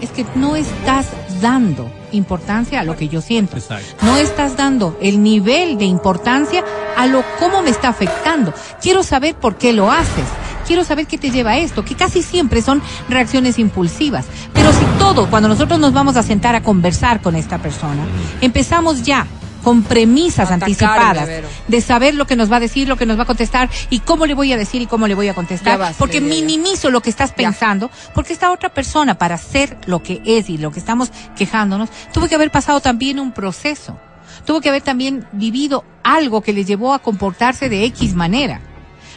es 0.00 0.10
que 0.10 0.26
no 0.36 0.56
estás 0.56 1.06
dando 1.40 1.90
importancia 2.14 2.80
a 2.80 2.84
lo 2.84 2.96
que 2.96 3.08
yo 3.08 3.20
siento. 3.20 3.56
Exacto. 3.56 4.04
No 4.04 4.16
estás 4.16 4.56
dando 4.56 4.96
el 5.00 5.22
nivel 5.22 5.78
de 5.78 5.84
importancia 5.84 6.64
a 6.96 7.06
lo 7.06 7.24
cómo 7.38 7.62
me 7.62 7.70
está 7.70 7.88
afectando. 7.88 8.54
Quiero 8.80 9.02
saber 9.02 9.34
por 9.34 9.56
qué 9.56 9.72
lo 9.72 9.90
haces. 9.90 10.26
Quiero 10.66 10.84
saber 10.84 11.06
qué 11.06 11.18
te 11.18 11.30
lleva 11.30 11.52
a 11.52 11.58
esto, 11.58 11.84
que 11.84 11.94
casi 11.94 12.22
siempre 12.22 12.62
son 12.62 12.82
reacciones 13.08 13.58
impulsivas. 13.58 14.24
Pero 14.54 14.72
si 14.72 14.84
todo, 14.98 15.28
cuando 15.28 15.48
nosotros 15.48 15.78
nos 15.78 15.92
vamos 15.92 16.16
a 16.16 16.22
sentar 16.22 16.54
a 16.54 16.62
conversar 16.62 17.20
con 17.20 17.36
esta 17.36 17.58
persona, 17.58 18.04
empezamos 18.40 19.02
ya 19.02 19.26
con 19.64 19.82
premisas 19.82 20.50
anticipadas 20.50 21.26
Vero. 21.26 21.48
de 21.66 21.80
saber 21.80 22.14
lo 22.14 22.26
que 22.26 22.36
nos 22.36 22.52
va 22.52 22.56
a 22.56 22.60
decir, 22.60 22.86
lo 22.86 22.96
que 22.96 23.06
nos 23.06 23.18
va 23.18 23.22
a 23.22 23.26
contestar 23.26 23.70
y 23.90 24.00
cómo 24.00 24.26
le 24.26 24.34
voy 24.34 24.52
a 24.52 24.56
decir 24.56 24.82
y 24.82 24.86
cómo 24.86 25.08
le 25.08 25.14
voy 25.14 25.28
a 25.28 25.34
contestar, 25.34 25.78
vas, 25.78 25.96
porque 25.98 26.20
Lidia, 26.20 26.36
ya. 26.36 26.44
minimizo 26.44 26.90
lo 26.90 27.00
que 27.00 27.10
estás 27.10 27.32
pensando, 27.32 27.90
porque 28.14 28.34
esta 28.34 28.52
otra 28.52 28.68
persona 28.68 29.16
para 29.16 29.38
ser 29.38 29.78
lo 29.86 30.02
que 30.02 30.20
es 30.24 30.50
y 30.50 30.58
lo 30.58 30.70
que 30.70 30.78
estamos 30.78 31.10
quejándonos, 31.34 31.88
tuvo 32.12 32.28
que 32.28 32.34
haber 32.34 32.50
pasado 32.50 32.80
también 32.80 33.18
un 33.18 33.32
proceso, 33.32 33.98
tuvo 34.44 34.60
que 34.60 34.68
haber 34.68 34.82
también 34.82 35.26
vivido 35.32 35.84
algo 36.02 36.42
que 36.42 36.52
le 36.52 36.64
llevó 36.64 36.92
a 36.92 36.98
comportarse 36.98 37.68
de 37.68 37.84
X 37.86 38.14
manera. 38.14 38.60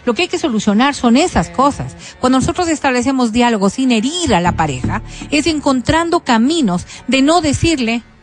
Lo 0.05 0.13
que 0.13 0.21
hay 0.21 0.27
que 0.29 0.39
solucionar 0.39 0.95
son 0.95 1.17
esas 1.17 1.49
cosas. 1.49 1.93
Cuando 2.21 2.39
nosotros 2.39 2.69
establecemos 2.69 3.33
diálogos 3.33 3.73
sin 3.73 3.91
herir 3.91 4.33
a 4.33 4.39
la 4.39 4.53
pareja, 4.53 5.01
es 5.31 5.47
encontrando 5.47 6.21
caminos 6.21 6.87
de 7.09 7.21
no 7.21 7.41
decirle, 7.41 8.03
¿qué 8.03 8.16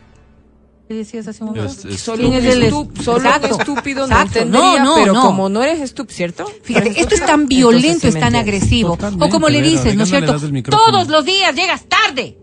decías 0.93 1.27
hace 1.27 1.43
un 1.43 1.49
momento? 1.49 1.71
Es- 1.71 1.85
es- 1.85 1.99
Solo 2.01 2.23
un, 2.27 2.31
¿Quién 2.31 2.45
es 2.45 2.53
el 2.55 2.63
estu- 2.71 2.91
est- 2.93 3.01
solo 3.03 3.25
Exacto. 3.25 3.59
estúpido 3.59 4.07
no 4.07 4.21
entendería, 4.21 4.83
No, 4.83 4.83
no, 4.83 4.95
pero 4.95 5.13
no. 5.13 5.21
como 5.21 5.49
no 5.49 5.63
eres 5.63 5.81
estúpido, 5.81 6.15
¿cierto? 6.15 6.45
Fíjate, 6.63 6.87
¿Eres 6.89 6.97
esto 7.01 7.15
es 7.15 7.21
estúpido? 7.21 7.27
tan 7.27 7.47
violento, 7.47 7.87
Entonces 7.87 8.15
es 8.15 8.19
tan 8.21 8.35
agresivo. 8.35 8.89
Totalmente, 8.91 9.25
o 9.25 9.29
como 9.29 9.49
le 9.49 9.61
dices, 9.63 9.95
¿no 9.95 10.03
es 10.03 10.09
cierto? 10.09 10.37
Todos 10.69 11.07
los 11.07 11.25
días 11.25 11.55
llegas 11.55 11.85
tarde. 11.87 12.37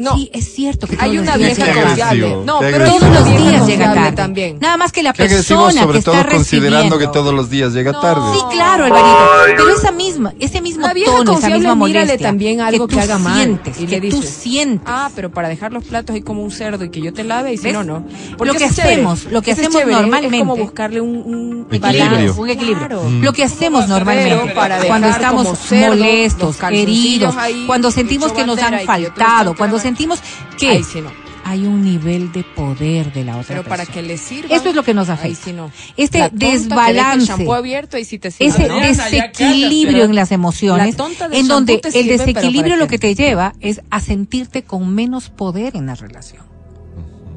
No, 0.00 0.16
Sí, 0.16 0.30
es 0.32 0.54
cierto 0.54 0.86
que 0.86 0.96
hay 0.98 1.10
todos 1.10 1.22
una 1.22 1.36
los 1.36 1.38
días 1.38 1.56
vieja 1.58 1.64
Qué 1.72 1.78
llega 1.78 1.94
tarde. 1.94 2.02
confiable. 2.02 2.44
No, 2.46 2.58
pero 2.60 2.84
Todos 2.86 3.02
los 3.12 3.24
días 3.26 3.66
llega 3.66 3.94
tarde. 3.94 4.12
también. 4.12 4.58
Nada 4.58 4.76
más 4.78 4.92
que 4.92 5.02
la 5.02 5.12
persona 5.12 5.36
que 5.36 5.42
sobre 5.78 5.98
está 5.98 6.10
todo 6.12 6.30
considerando 6.30 6.98
que 6.98 7.06
todos 7.08 7.34
los 7.34 7.50
días 7.50 7.72
llega 7.74 7.92
No. 7.92 8.00
tarde. 8.00 8.22
Sí, 8.32 8.40
claro, 8.50 8.84
Alvarito. 8.86 9.18
Pero 9.46 9.68
esa 9.76 9.92
misma, 9.92 10.32
ese 10.40 10.60
mismo 10.62 10.86
La 10.86 10.94
vieja 10.94 11.12
tono, 11.14 11.38
esa 11.38 11.50
misma 11.50 11.74
mírale 11.76 12.16
también 12.16 12.60
algo 12.62 12.88
que, 12.88 12.94
tú 12.96 13.00
haga 13.00 13.18
mal. 13.18 13.36
sientes, 13.44 13.80
y 13.80 13.86
que 13.86 14.00
le 14.00 14.08
tú 14.10 14.22
sientes. 14.22 14.80
Ah, 14.90 15.10
pero 15.14 15.30
para 15.30 15.48
dejar 15.48 15.72
los 15.72 15.84
platos 15.84 16.14
ahí 16.16 16.22
como 16.22 16.42
un 16.42 16.50
cerdo 16.50 16.82
y 16.84 16.90
que 16.90 17.02
yo 17.02 17.12
te 17.12 17.22
lave 17.22 17.52
y 17.52 17.56
si 17.58 17.64
¿Ves? 17.64 17.74
no, 17.74 17.84
no. 17.84 18.04
Lo 18.42 18.54
que 18.54 18.64
hacemos, 18.64 19.24
lo 19.30 19.42
que 19.42 19.52
hacemos 19.52 19.72
chévere, 19.80 19.92
normalmente. 20.00 20.36
Es 20.36 20.40
como 20.42 20.56
buscarle 20.56 21.00
un, 21.02 21.16
un 21.16 21.66
Equilibrio. 21.70 22.34
Un 22.36 22.48
equilibrio. 22.48 22.88
Claro. 22.88 23.10
Lo 23.20 23.32
que 23.32 23.44
hacemos 23.44 23.86
normalmente 23.86 24.54
para 24.54 24.78
cuando 24.78 25.08
estamos 25.08 25.46
molestos, 25.70 26.56
ahí, 26.62 27.64
cuando 27.66 27.90
sentimos 27.90 28.32
que 28.32 28.46
nos 28.46 28.58
han 28.58 28.78
que 28.78 28.86
faltado, 28.86 29.52
que 29.52 29.58
cuando 29.58 29.76
lavar. 29.76 29.89
Sentimos 29.90 30.20
que 30.58 30.68
Ahí 30.70 30.82
sí 30.84 31.00
no. 31.00 31.10
hay 31.44 31.66
un 31.66 31.82
nivel 31.82 32.30
de 32.32 32.44
poder 32.44 33.12
de 33.12 33.24
la 33.24 33.36
otra 33.38 33.56
Pero 33.56 33.64
para 33.68 33.86
que 33.86 34.02
le 34.02 34.16
sirva. 34.18 34.54
Esto 34.54 34.68
es 34.70 34.74
lo 34.74 34.82
que 34.82 34.94
nos 34.94 35.08
afecta. 35.08 35.44
sí 35.44 35.52
no. 35.52 35.70
Este 35.96 36.24
el 36.24 36.30
desbalance, 36.32 37.26
shampoo 37.26 37.54
abierto 37.54 37.98
y 37.98 38.04
sí 38.04 38.18
te 38.18 38.30
sirve, 38.30 38.50
ese 38.50 38.68
¿no? 38.68 38.78
desequilibrio 38.80 40.04
en 40.04 40.14
las 40.14 40.30
emociones, 40.32 40.90
La 40.92 40.96
tonta 40.96 41.28
del 41.28 41.40
en 41.40 41.48
donde 41.48 41.78
te 41.78 41.88
el 41.88 41.94
sirve, 41.94 42.18
desequilibrio 42.18 42.74
¿para 42.74 42.84
lo 42.84 42.88
que 42.88 42.98
te 42.98 43.14
lleva 43.14 43.52
es 43.60 43.80
a 43.90 44.00
sentirte 44.00 44.62
con 44.62 44.94
menos 44.94 45.28
poder 45.30 45.76
en 45.76 45.86
la 45.86 45.94
relación. 45.94 46.42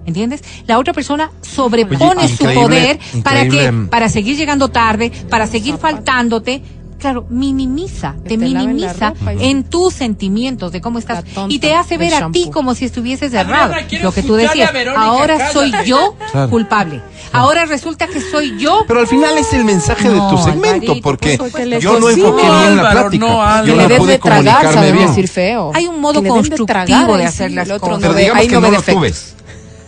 ¿Entiendes? 0.06 0.42
La 0.68 0.80
otra 0.80 0.92
persona 0.92 1.32
sobrepone 1.42 2.26
Oye, 2.26 2.28
su 2.28 2.44
increíble, 2.44 2.62
poder 2.62 3.00
para 3.24 3.46
increíble. 3.46 3.84
que 3.84 3.88
para 3.90 4.10
seguir 4.10 4.36
llegando 4.36 4.68
tarde, 4.68 5.12
para 5.30 5.48
seguir 5.48 5.78
faltándote. 5.78 6.62
Claro, 7.04 7.26
minimiza, 7.30 8.16
te 8.26 8.38
la 8.38 8.46
minimiza 8.62 9.14
en 9.26 9.66
tus 9.66 9.94
sentimientos 9.94 10.72
de 10.72 10.80
cómo 10.80 11.00
estás 11.00 11.26
La 11.36 11.48
y 11.50 11.60
te 11.60 11.76
hace 11.76 11.98
ver 11.98 12.14
a 12.14 12.32
ti 12.32 12.50
como 12.50 12.76
si 12.76 12.86
estuvieses 12.86 13.34
errado. 13.34 13.74
Lo 14.02 14.14
que 14.14 14.24
tú 14.24 14.36
decías, 14.36 14.72
Verónica, 14.72 15.04
ahora 15.04 15.52
soy 15.52 15.74
yo 15.86 16.16
Claro. 16.32 16.50
culpable. 16.50 17.02
Ahora 17.34 17.66
resulta 17.66 18.08
que 18.08 18.22
soy 18.22 18.58
yo 18.58 18.86
Pero 18.88 19.02
al 19.02 19.08
final 19.08 19.38
es 19.38 19.52
el 19.52 19.66
mensaje 19.66 20.08
de 20.10 20.16
tu 20.30 20.38
segmento, 20.38 20.92
Alvarito, 20.94 20.96
porque 21.02 21.38
pues, 21.38 21.54
yo 21.82 22.00
no 22.00 22.10
enfoqué 22.10 22.42
bien 22.44 22.78
la 22.78 22.90
Álvaro, 22.90 23.00
plática. 23.10 23.26
no, 23.28 23.66
yo 23.66 23.74
Que 23.76 23.82
no 23.82 23.88
le 23.90 23.98
pude 23.98 24.12
de 24.14 24.20
tragar, 24.20 24.44
comunicarme 24.44 24.74
sabe 24.74 24.92
bien. 24.94 25.08
decir 25.08 25.28
feo. 25.28 25.72
Hay 25.74 25.88
un 25.88 26.00
modo 26.00 26.14
den 26.14 26.24
de 26.24 26.30
constructivo 26.30 26.66
tragar, 26.66 27.18
de 27.18 27.26
hacer 27.26 27.50
sí, 27.50 27.56
las 27.56 27.68
cosas. 27.80 27.98
Pero 28.00 28.14
digamos 28.14 28.40
ahí 28.40 28.48
que 28.48 28.56
no 28.56 28.62
lo 28.62 28.72
defectos. 28.72 29.34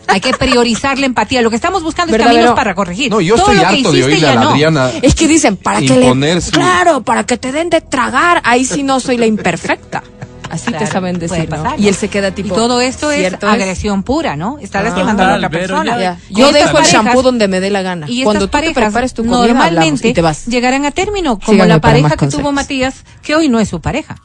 Hay 0.07 0.21
que 0.21 0.31
priorizar 0.33 0.97
la 0.99 1.05
empatía. 1.05 1.41
Lo 1.41 1.49
que 1.49 1.55
estamos 1.55 1.83
buscando 1.83 2.11
es 2.13 2.17
¿Verdad, 2.19 2.33
caminos 2.33 2.55
para 2.55 2.75
corregir. 2.75 3.11
No, 3.11 3.21
yo 3.21 3.35
Todo 3.35 3.51
estoy 3.51 3.55
lo 3.57 3.61
que 3.63 3.67
de 3.67 3.79
hiciste 3.79 4.03
oírle 4.05 4.27
a 4.27 4.29
ya 4.31 4.35
la 4.35 4.41
no. 4.43 4.49
Adriana. 4.51 4.91
Es 5.01 5.15
que 5.15 5.27
dicen, 5.27 5.57
para 5.57 5.79
que 5.81 5.95
le... 5.97 6.41
su- 6.41 6.51
Claro, 6.51 7.01
para 7.03 7.23
que 7.25 7.37
te 7.37 7.51
den 7.51 7.69
de 7.69 7.81
tragar. 7.81 8.41
Ahí 8.45 8.65
sí 8.65 8.83
no 8.83 8.99
soy 8.99 9.17
la 9.17 9.25
imperfecta. 9.25 10.03
Así 10.49 10.67
Claro, 10.67 10.85
te 10.85 10.91
saben 10.91 11.17
decir, 11.17 11.49
¿no? 11.49 11.63
pasar, 11.63 11.79
Y 11.79 11.87
él 11.87 11.95
se 11.95 12.07
queda 12.07 12.29
tipo... 12.29 12.49
Y 12.49 12.51
todo 12.55 12.79
esto 12.79 13.09
es 13.09 13.19
¿cierto 13.19 13.49
agresión 13.49 14.03
pura, 14.03 14.35
¿no? 14.35 14.59
Está 14.59 14.79
Ah, 14.79 14.83
lastimando 14.83 15.23
a 15.23 15.27
la 15.27 15.35
otra 15.37 15.49
persona. 15.49 15.99
Ya. 15.99 16.17
Yo 16.29 16.51
dejo 16.51 16.77
el 16.77 16.85
shampoo 16.85 17.23
donde 17.23 17.47
me 17.47 17.59
dé 17.59 17.71
la 17.71 17.81
gana. 17.81 18.05
Y 18.07 18.23
Cuando 18.23 18.47
tú 18.47 18.57
te 18.59 18.71
prepares 18.71 19.13
tu 19.15 19.25
comida, 19.25 19.53
normalmente 19.53 20.07
y 20.09 20.13
te 20.13 20.21
vas. 20.21 20.45
llegarán 20.45 20.85
a 20.85 20.91
término, 20.91 21.39
como 21.39 21.53
Síganme 21.53 21.73
la 21.73 21.81
pareja 21.81 22.15
que 22.15 22.27
tuvo. 22.27 22.51
Matías, 22.51 23.03
que 23.23 23.33
hoy 23.35 23.49
no 23.49 23.59
es 23.59 23.69
su 23.69 23.81
pareja. 23.81 24.17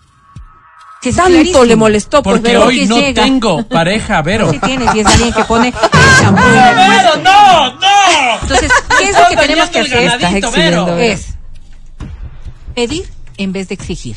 Que 1.00 1.08
es 1.08 1.16
Tanto 1.16 1.30
clarísimo. 1.32 1.64
le 1.64 1.76
molestó, 1.76 2.22
pues, 2.22 2.36
Porque 2.36 2.48
Vero, 2.52 2.66
hoy 2.66 2.80
que 2.80 2.86
no 2.86 2.96
llega. 2.98 3.22
tengo 3.24 3.62
pareja, 3.68 4.20
Vero. 4.22 4.50
Sí 4.50 4.58
tienes, 4.58 4.94
y 4.94 5.00
es 5.00 5.06
alguien 5.06 5.32
que 5.32 5.44
pone 5.44 5.68
el 5.68 5.74
shampoo. 6.22 6.42
Vero, 6.44 7.16
no, 7.24 7.72
no. 7.74 8.40
Entonces, 8.42 8.70
¿qué 8.98 9.08
es 9.08 9.18
lo 9.18 9.26
que 9.28 9.36
tenemos 9.36 9.70
que 9.70 9.78
hacer? 9.80 9.98
Estás 10.04 10.20
ganadito. 10.20 10.50
Vero. 10.52 10.98
Es 10.98 11.26
pedir 12.74 13.10
en 13.38 13.52
vez 13.52 13.68
de 13.68 13.74
exigir. 13.74 14.16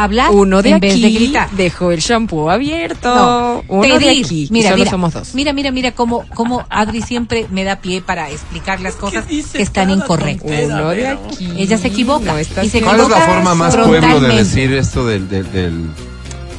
Hablar 0.00 0.30
Uno 0.30 0.62
de 0.62 0.70
en 0.70 0.80
vez 0.80 0.94
de 1.00 1.06
aquí 1.06 1.14
gritar. 1.16 1.50
dejó 1.50 1.90
el 1.90 1.98
shampoo 2.00 2.50
abierto. 2.50 3.12
No, 3.14 3.64
Uno 3.68 3.82
de 3.82 3.98
pedir. 4.06 4.24
aquí. 4.26 4.44
y 4.44 4.52
Mira, 4.52 4.68
solo 4.70 4.78
mira, 4.78 4.90
somos 4.92 5.12
dos. 5.12 5.34
mira, 5.34 5.52
mira, 5.52 5.72
mira 5.72 5.92
cómo, 5.92 6.24
cómo 6.34 6.64
Adri 6.70 7.02
siempre 7.02 7.46
me 7.50 7.64
da 7.64 7.80
pie 7.80 8.00
para 8.00 8.30
explicar 8.30 8.80
las 8.80 8.94
cosas 8.94 9.24
que 9.26 9.62
están 9.62 9.90
incorrectas. 9.90 10.66
Uno 10.66 10.90
de 10.90 11.08
aquí. 11.08 11.52
Ella 11.56 11.78
se 11.78 11.88
equivoca. 11.88 12.32
No 12.32 12.38
está 12.38 12.64
y 12.64 12.68
se 12.68 12.80
¿Cuál 12.80 13.00
es 13.00 13.08
la 13.08 13.16
equivoca 13.16 13.32
forma 13.34 13.54
más 13.56 13.76
pueblo 13.76 14.20
de 14.20 14.36
decir 14.36 14.72
esto 14.72 15.04
del, 15.06 15.28
del, 15.28 15.50
del, 15.50 15.86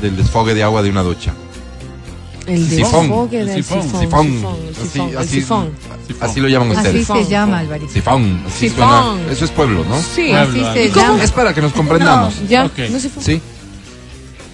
del 0.02 0.17
desfogue 0.17 0.54
de 0.54 0.63
agua 0.63 0.82
de 0.84 0.89
una 0.89 1.04
ducha? 1.04 1.34
El 2.50 2.70
del 2.70 2.78
Sifón. 2.86 3.02
sifón. 3.04 3.30
Sifón. 3.32 3.92
sifón, 4.00 4.58
el 4.68 4.70
Así, 4.78 4.90
sifón, 4.90 5.10
el 5.10 5.18
así, 5.18 5.30
sifón. 5.30 5.72
así 6.22 6.40
lo 6.40 6.48
llaman 6.48 6.70
Así 6.72 6.78
ustedes. 6.78 6.94
se 6.96 7.14
Sifón. 7.14 7.28
llama, 7.30 7.60
Alvarito. 7.60 7.92
Sifón. 7.94 8.44
Así 8.48 8.70
Sifón. 8.70 8.88
suena. 9.18 9.32
Eso 9.32 9.46
es 9.46 9.52
pueblo, 9.52 9.86
¿no? 9.86 9.98
Sí. 10.00 10.30
Pueblo, 10.30 10.40
Así 10.70 10.80
se 10.80 10.90
llama. 11.00 11.24
Es 11.24 11.32
para 11.32 11.54
que 11.54 11.62
nos 11.62 11.74
comprendamos. 11.74 12.34
Ya, 12.50 12.64
no 12.64 13.00
sifón. 13.00 13.24
Sí. 13.24 13.42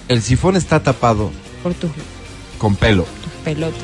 El 0.08 0.21
sifón 0.21 0.55
está 0.55 0.81
tapado 0.84 1.31
Por 1.63 1.73
tus 1.73 1.89
con 2.58 2.75
pelo. 2.75 3.05
pelotas. 3.43 3.79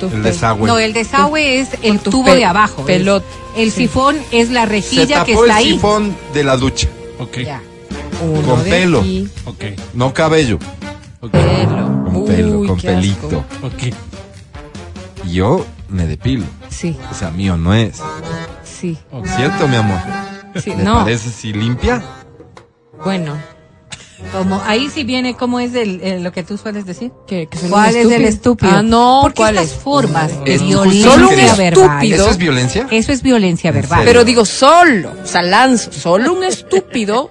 Tus 0.00 0.12
El 0.12 0.22
pe- 0.22 0.28
desagüe. 0.30 0.66
No, 0.68 0.78
el 0.78 0.92
desagüe 0.92 1.60
es 1.60 1.68
el 1.82 1.98
tu 2.00 2.10
tubo 2.10 2.32
de 2.32 2.44
abajo. 2.44 2.84
pelot- 2.86 3.22
El 3.56 3.70
sí. 3.72 3.82
sifón 3.82 4.16
es 4.30 4.50
la 4.50 4.62
Se 4.62 4.66
rejilla 4.66 5.24
que 5.24 5.32
el 5.32 5.38
está 5.38 5.56
ahí. 5.56 5.72
sifón 5.72 6.16
de 6.34 6.44
la 6.44 6.56
ducha. 6.56 6.88
Ok, 7.18 7.38
con 8.46 8.62
de 8.64 8.70
pelo. 8.70 9.00
aquí, 9.00 9.28
ok, 9.44 9.64
No 9.94 10.12
cabello. 10.14 10.58
Ok, 11.20 11.30
pelo. 11.30 11.86
Con 12.04 12.16
Uy, 12.16 12.26
pelo, 12.26 12.66
con 12.66 12.76
qué 12.78 12.88
asco. 12.88 13.00
pelito. 13.00 13.44
ok. 13.62 13.94
Y 15.26 15.32
yo 15.34 15.64
me 15.88 16.06
depilo. 16.06 16.44
Sí, 16.68 16.96
O 17.10 17.14
sea, 17.14 17.30
mío 17.30 17.56
no 17.56 17.74
es. 17.74 18.00
sí, 18.64 18.96
¿Cierto, 19.36 19.66
mi 19.68 19.76
amor? 19.76 19.98
sí. 20.62 20.70
¿Le 20.70 20.82
No, 20.82 20.94
parece 21.04 21.30
si 21.30 21.52
limpia? 21.52 22.02
bueno. 23.04 23.36
Como, 24.32 24.60
ahí 24.66 24.90
sí 24.92 25.04
viene, 25.04 25.36
¿cómo 25.36 25.60
es 25.60 25.74
el, 25.76 26.00
el- 26.02 26.24
lo 26.24 26.32
que 26.32 26.42
tú 26.42 26.58
sueles 26.58 26.84
decir? 26.84 27.12
¿Qué, 27.28 27.46
que 27.46 27.56
¿Cuál 27.68 27.94
es 27.94 28.10
el 28.10 28.24
estúpido? 28.24 28.72
Ah, 28.74 28.82
no, 28.82 29.20
Porque 29.22 29.36
¿cuál 29.36 29.58
estas 29.58 29.76
es? 29.76 29.82
formas 29.82 30.44
de 30.44 30.54
Es 30.56 30.62
violencia 30.62 31.10
Solo 31.12 31.28
un 31.28 31.36
verbal. 31.36 31.60
estúpido. 31.60 32.16
¿Eso 32.16 32.30
es 32.30 32.36
violencia? 32.38 32.86
Eso 32.90 33.12
es 33.12 33.22
violencia 33.22 33.70
verbal. 33.70 34.02
Pero 34.04 34.24
digo 34.24 34.44
solo, 34.44 35.12
o 35.22 35.26
sea, 35.26 35.42
lanzo, 35.42 35.92
solo 35.92 36.32
un 36.32 36.42
estúpido 36.42 37.30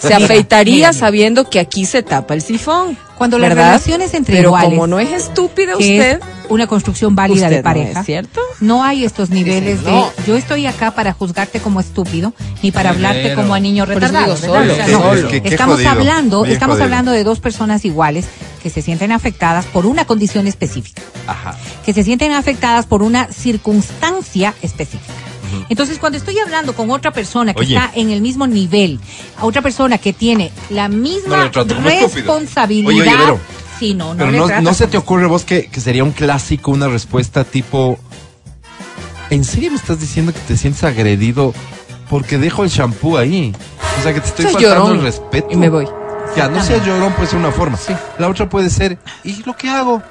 se 0.00 0.14
afeitaría 0.14 0.92
sabiendo 0.92 1.48
que 1.50 1.60
aquí 1.60 1.84
se 1.86 2.02
tapa 2.02 2.34
el 2.34 2.42
sifón. 2.42 2.96
Cuando 3.16 3.36
las 3.36 3.48
¿verdad? 3.48 3.64
relaciones 3.72 4.14
entre 4.14 4.36
Pero 4.36 4.50
iguales, 4.50 4.70
como 4.70 4.86
no 4.86 5.00
es 5.00 5.10
estúpida 5.10 5.72
que 5.76 5.78
usted, 5.78 6.18
es 6.20 6.24
una 6.50 6.68
construcción 6.68 7.16
válida 7.16 7.46
usted 7.46 7.50
de 7.50 7.56
no 7.56 7.62
pareja, 7.64 8.00
es, 8.00 8.06
¿cierto? 8.06 8.40
no 8.60 8.84
hay 8.84 9.04
estos 9.04 9.30
niveles 9.30 9.82
no. 9.82 9.90
de 9.90 10.22
yo 10.24 10.36
estoy 10.36 10.66
acá 10.66 10.92
para 10.92 11.12
juzgarte 11.12 11.58
como 11.58 11.80
estúpido 11.80 12.32
ni 12.62 12.70
para 12.70 12.90
hablarte 12.90 13.34
como 13.34 13.54
a 13.54 13.58
niño 13.60 13.86
retardado. 13.86 14.36
solo, 14.36 14.72
O 14.72 14.76
sea, 14.76 14.86
no. 14.86 15.14
es 15.14 15.24
que 15.24 15.42
estamos 15.48 15.74
jodido, 15.76 15.90
hablando, 15.90 16.42
bien 16.42 16.52
estamos 16.52 16.74
jodido. 16.74 16.84
hablando 16.84 17.10
de 17.10 17.24
dos 17.24 17.40
personas 17.40 17.84
iguales 17.84 18.26
que 18.62 18.70
se 18.70 18.82
sienten 18.82 19.10
afectadas 19.10 19.66
por 19.66 19.84
una 19.84 20.04
condición 20.04 20.46
específica, 20.46 21.02
Ajá. 21.26 21.56
que 21.84 21.92
se 21.92 22.04
sienten 22.04 22.30
afectadas 22.30 22.86
por 22.86 23.02
una 23.02 23.26
circunstancia 23.32 24.54
específica. 24.62 25.12
Entonces, 25.68 25.98
cuando 25.98 26.18
estoy 26.18 26.38
hablando 26.38 26.74
con 26.74 26.90
otra 26.90 27.10
persona 27.10 27.54
que 27.54 27.60
Oye. 27.60 27.74
está 27.76 27.90
en 27.94 28.10
el 28.10 28.20
mismo 28.20 28.46
nivel, 28.46 29.00
a 29.36 29.44
otra 29.44 29.62
persona 29.62 29.98
que 29.98 30.12
tiene 30.12 30.52
la 30.70 30.88
misma 30.88 31.50
responsabilidad, 31.50 32.88
Oye, 32.88 33.02
oye, 33.02 33.16
Vero, 33.16 33.40
sí, 33.78 33.94
no, 33.94 34.14
no 34.14 34.18
Pero 34.18 34.30
le 34.30 34.38
no, 34.38 34.46
tratas 34.46 34.64
no 34.64 34.74
se 34.74 34.86
te 34.86 34.96
ocurre 34.96 35.26
vos 35.26 35.44
que, 35.44 35.66
que 35.68 35.80
sería 35.80 36.04
un 36.04 36.12
clásico, 36.12 36.70
una 36.70 36.88
respuesta 36.88 37.44
tipo, 37.44 37.98
¿en 39.30 39.44
serio 39.44 39.70
me 39.70 39.76
estás 39.76 40.00
diciendo 40.00 40.32
que 40.32 40.40
te 40.40 40.56
sientes 40.56 40.84
agredido 40.84 41.54
porque 42.08 42.38
dejo 42.38 42.64
el 42.64 42.70
shampoo 42.70 43.16
ahí? 43.16 43.54
O 43.98 44.02
sea, 44.02 44.14
que 44.14 44.20
te 44.20 44.28
estoy 44.28 44.44
faltando 44.46 44.76
llorón 44.76 44.98
el 44.98 45.02
respeto. 45.02 45.48
y 45.50 45.56
me 45.56 45.68
voy. 45.68 45.88
Ya, 46.36 46.48
no 46.48 46.62
seas 46.62 46.84
llorón 46.86 47.12
puede 47.14 47.28
ser 47.28 47.38
una 47.38 47.50
forma. 47.50 47.78
La 48.18 48.28
otra 48.28 48.48
puede 48.48 48.70
ser, 48.70 48.98
¿y 49.24 49.42
lo 49.44 49.56
que 49.56 49.68
hago? 49.68 50.02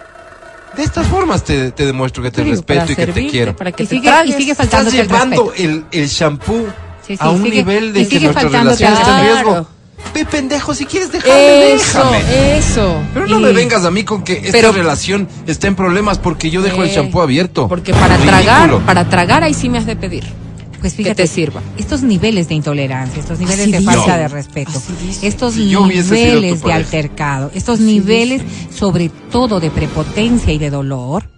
De 0.76 0.84
estas 0.84 1.08
formas 1.08 1.44
te, 1.44 1.72
te 1.72 1.86
demuestro 1.86 2.22
que 2.22 2.30
te 2.32 2.44
respeto 2.44 2.92
y 2.92 2.96
que 2.96 3.08
te 3.08 3.28
quiero. 3.28 3.56
Para 3.56 3.72
que 3.72 3.84
Y 3.84 3.88
te 3.88 3.96
sigue- 3.96 4.12
y 4.28 4.34
sigue 4.34 4.52
Estás 4.52 4.92
llevando 4.92 5.52
el, 5.56 5.86
el 5.92 6.08
shampoo 6.08 6.68
Sí, 7.06 7.16
sí, 7.16 7.18
a 7.20 7.30
un 7.30 7.42
sigue- 7.44 7.56
nivel 7.64 7.94
de 7.94 8.08
que 8.08 8.20
nuestra 8.20 8.50
relación 8.50 8.94
está 8.94 9.20
en 9.22 9.26
riesgo. 9.36 9.68
Ve, 10.14 10.26
pendejo, 10.26 10.74
si 10.76 10.86
quieres 10.86 11.12
dejarme, 11.12 11.74
Eso, 11.74 11.98
déjame. 12.00 12.58
eso. 12.58 13.02
Pero 13.14 13.28
no 13.28 13.40
Y- 13.40 13.44
me 13.44 13.52
vengas 13.54 13.84
a 13.86 13.92
mí 13.92 14.04
con 14.04 14.24
que 14.24 14.34
esta 14.34 14.52
Pero- 14.52 14.72
relación 14.72 15.28
está 15.48 15.68
en 15.68 15.76
problemas 15.76 16.18
porque 16.20 16.50
yo 16.50 16.62
dejo 16.62 16.84
el 16.84 16.90
shampoo 16.90 17.22
abierto. 17.22 17.68
Porque 17.68 17.94
para 17.94 18.16
Ridículo. 18.18 18.32
tragar, 18.44 18.80
para 18.86 19.10
tragar 19.10 19.44
ahí 19.44 19.54
sí 19.54 19.70
me 19.70 19.80
has 19.80 19.86
de 19.86 19.96
pedir. 19.96 20.24
Pues 20.80 20.94
que 20.94 21.04
fíjate, 21.04 21.24
te 21.24 21.28
sirva. 21.28 21.62
Estos 21.78 22.04
niveles 22.04 22.48
de 22.48 22.56
intolerancia, 22.56 23.20
estos 23.20 23.40
niveles 23.40 23.62
Así 23.62 23.72
de 23.72 23.80
dice. 23.80 23.92
falta 23.92 24.18
de 24.18 24.28
respeto, 24.28 24.82
estos 25.22 25.54
Si 25.54 25.66
niveles 25.66 26.62
de 26.62 26.74
altercado, 26.74 27.52
estos 27.54 27.80
niveles 27.80 28.42
sobre 28.74 29.10
todo 29.32 29.60
de 29.60 29.72
prepotencia 29.72 30.54
y 30.54 30.58
de 30.58 30.70
dolor, 30.70 31.30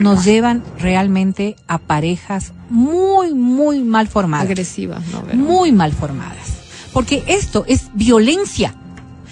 nos 0.00 0.24
llevan 0.24 0.62
realmente 0.78 1.56
a 1.66 1.78
parejas 1.78 2.52
muy, 2.68 3.32
muy 3.32 3.80
mal 3.80 4.08
formadas. 4.08 4.46
Agresiva, 4.46 5.00
¿no? 5.10 5.34
Muy 5.34 5.72
mal 5.72 5.92
formadas. 5.92 6.54
Porque 6.92 7.24
esto 7.26 7.64
es 7.66 7.88
violencia. 7.94 8.74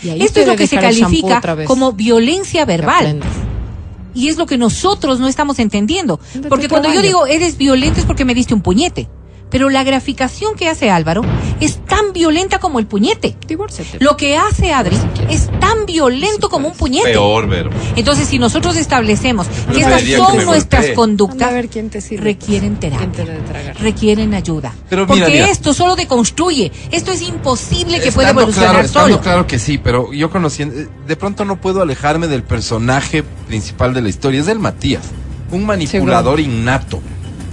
Y 0.02 0.22
Esto 0.22 0.40
es 0.40 0.48
lo 0.48 0.56
que 0.56 0.66
se 0.66 0.78
califica 0.78 1.40
como 1.66 1.92
violencia 1.92 2.64
Que 2.64 2.72
verbal. 2.72 3.20
Y 4.14 4.28
es 4.28 4.36
lo 4.36 4.46
que 4.46 4.58
nosotros 4.58 5.20
no 5.20 5.28
estamos 5.28 5.58
entendiendo. 5.58 6.18
Porque 6.48 6.68
cuando 6.68 6.92
yo 6.92 7.02
digo 7.02 7.26
eres 7.26 7.56
violento 7.56 8.00
es 8.00 8.06
porque 8.06 8.24
me 8.24 8.34
diste 8.34 8.52
un 8.54 8.62
puñete. 8.62 9.08
Pero 9.52 9.70
la 9.70 9.84
graficación 9.84 10.56
que 10.56 10.68
hace 10.68 10.90
Álvaro 10.90 11.22
es 11.60 11.76
tan 11.86 12.12
violenta 12.12 12.58
como 12.58 12.80
el 12.80 12.86
puñete. 12.86 13.36
Divórciate. 13.46 13.98
Lo 14.00 14.16
que 14.16 14.36
hace 14.36 14.72
Adri 14.72 14.96
es 15.28 15.48
tan 15.60 15.86
violento 15.86 16.48
como 16.48 16.68
un 16.68 16.74
puñete. 16.74 17.12
Peor, 17.12 17.46
Vero. 17.46 17.70
Entonces, 17.94 18.26
si 18.26 18.38
nosotros 18.40 18.76
establecemos 18.76 19.46
que 19.72 19.80
estas 19.80 20.02
que 20.02 20.16
son 20.16 20.44
nuestras 20.44 20.82
golpee. 20.82 20.94
Conductas, 20.94 21.48
a 21.48 21.52
ver 21.52 21.68
quién 21.68 21.90
te 21.90 22.00
sirve. 22.00 22.24
requieren 22.24 22.76
terapia 22.80 23.24
requieren 23.78 24.34
ayuda. 24.34 24.72
Pero 24.88 25.06
Porque 25.06 25.26
mira, 25.26 25.50
esto 25.50 25.74
solo 25.74 25.96
deconstruye. 25.96 26.72
Esto 26.90 27.12
es 27.12 27.22
imposible 27.22 28.00
que 28.00 28.12
pueda 28.12 28.30
evolucionar 28.30 28.70
claro, 28.70 28.86
estando 28.86 29.08
solo. 29.10 29.20
claro 29.20 29.46
que 29.46 29.58
sí, 29.58 29.78
pero 29.78 30.12
yo 30.12 30.30
conociendo, 30.30 30.78
eh, 30.78 30.88
de 31.06 31.16
pronto 31.16 31.44
no 31.44 31.60
puedo 31.60 31.82
alejarme 31.82 32.28
del 32.28 32.42
personaje 32.42 33.22
principal 33.46 33.94
de 33.94 34.02
la 34.02 34.08
historia, 34.08 34.40
es 34.40 34.48
el 34.48 34.58
Matías, 34.58 35.04
un 35.50 35.66
manipulador 35.66 36.40
innato, 36.40 37.00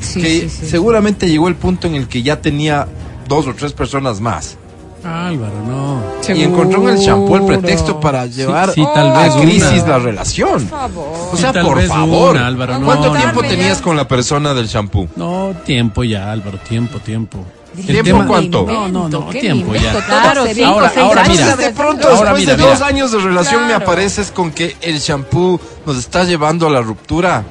Sí, 0.01 0.21
que 0.21 0.29
sí, 0.41 0.49
sí. 0.49 0.69
seguramente 0.69 1.29
llegó 1.29 1.47
el 1.47 1.55
punto 1.55 1.88
en 1.88 1.95
el 1.95 2.07
que 2.07 2.21
ya 2.23 2.41
tenía 2.41 2.88
dos 3.27 3.47
o 3.47 3.53
tres 3.53 3.73
personas 3.73 4.19
más 4.21 4.57
Álvaro, 5.03 5.53
no. 5.65 6.01
y 6.35 6.43
encontró 6.43 6.81
en 6.89 6.97
el 6.97 7.05
champú 7.05 7.35
el 7.38 7.43
pretexto 7.45 7.99
para 8.01 8.25
llevar 8.25 8.71
sí, 8.73 8.83
tal 8.93 9.15
a 9.15 9.23
vez 9.23 9.33
crisis 9.35 9.83
una. 9.83 9.88
la 9.88 9.99
relación. 9.99 10.65
Por 10.65 10.79
favor. 10.79 11.29
O 11.31 11.38
sea, 11.38 11.49
Sí, 11.49 11.53
tal 11.53 11.65
por 11.65 11.77
vez 11.77 11.88
favor, 11.88 12.35
una, 12.35 12.47
Álvaro, 12.47 12.79
no, 12.79 12.85
¿cuánto 12.85 13.13
no. 13.13 13.17
tiempo 13.19 13.41
tenías 13.41 13.77
ya. 13.77 13.83
con 13.83 13.95
la 13.95 14.07
persona 14.07 14.53
del 14.53 14.67
champú? 14.67 15.07
No, 15.15 15.53
tiempo 15.65 16.03
ya, 16.03 16.29
Álvaro, 16.31 16.57
tiempo, 16.57 16.99
tiempo. 16.99 17.45
El 17.77 17.85
¿Tiempo 17.85 18.03
tema- 18.03 18.27
cuánto? 18.27 18.65
No, 18.67 18.88
no, 18.89 19.07
no, 19.07 19.29
¿Qué 19.29 19.39
tiempo 19.39 19.73
ya. 19.73 19.93
Claro, 20.05 20.43
cinco, 20.53 20.67
Ahora- 20.67 21.23
mira. 21.29 21.55
De 21.55 21.69
pronto, 21.69 22.07
Ahora 22.09 22.33
después 22.33 22.39
mira, 22.41 22.51
de 22.53 22.57
mira. 22.57 22.69
dos 22.71 22.81
años 22.81 23.12
de 23.13 23.17
relación, 23.19 23.62
me 23.62 23.67
Claro. 23.69 23.83
apareces 23.85 24.31
con 24.31 24.51
que 24.51 24.75
el 24.81 24.99
shampoo 24.99 25.62
nos 25.85 25.97
está 25.97 26.25
llevando 26.25 26.67
a 26.67 26.71
la 26.71 26.81
ruptura. 26.81 27.45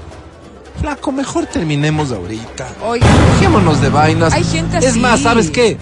Flaco, 0.81 1.11
mejor 1.13 1.47
terminemos 1.47 2.13
ahorita. 2.13 2.69
Oiga, 2.85 3.07
Dejémonos 3.35 3.81
de 3.81 3.89
vainas. 3.89 4.33
Hay 4.33 4.45
gente 4.45 4.79
Es 4.79 4.97
más, 4.97 5.21
¿sabes 5.21 5.51
qué? 5.51 5.77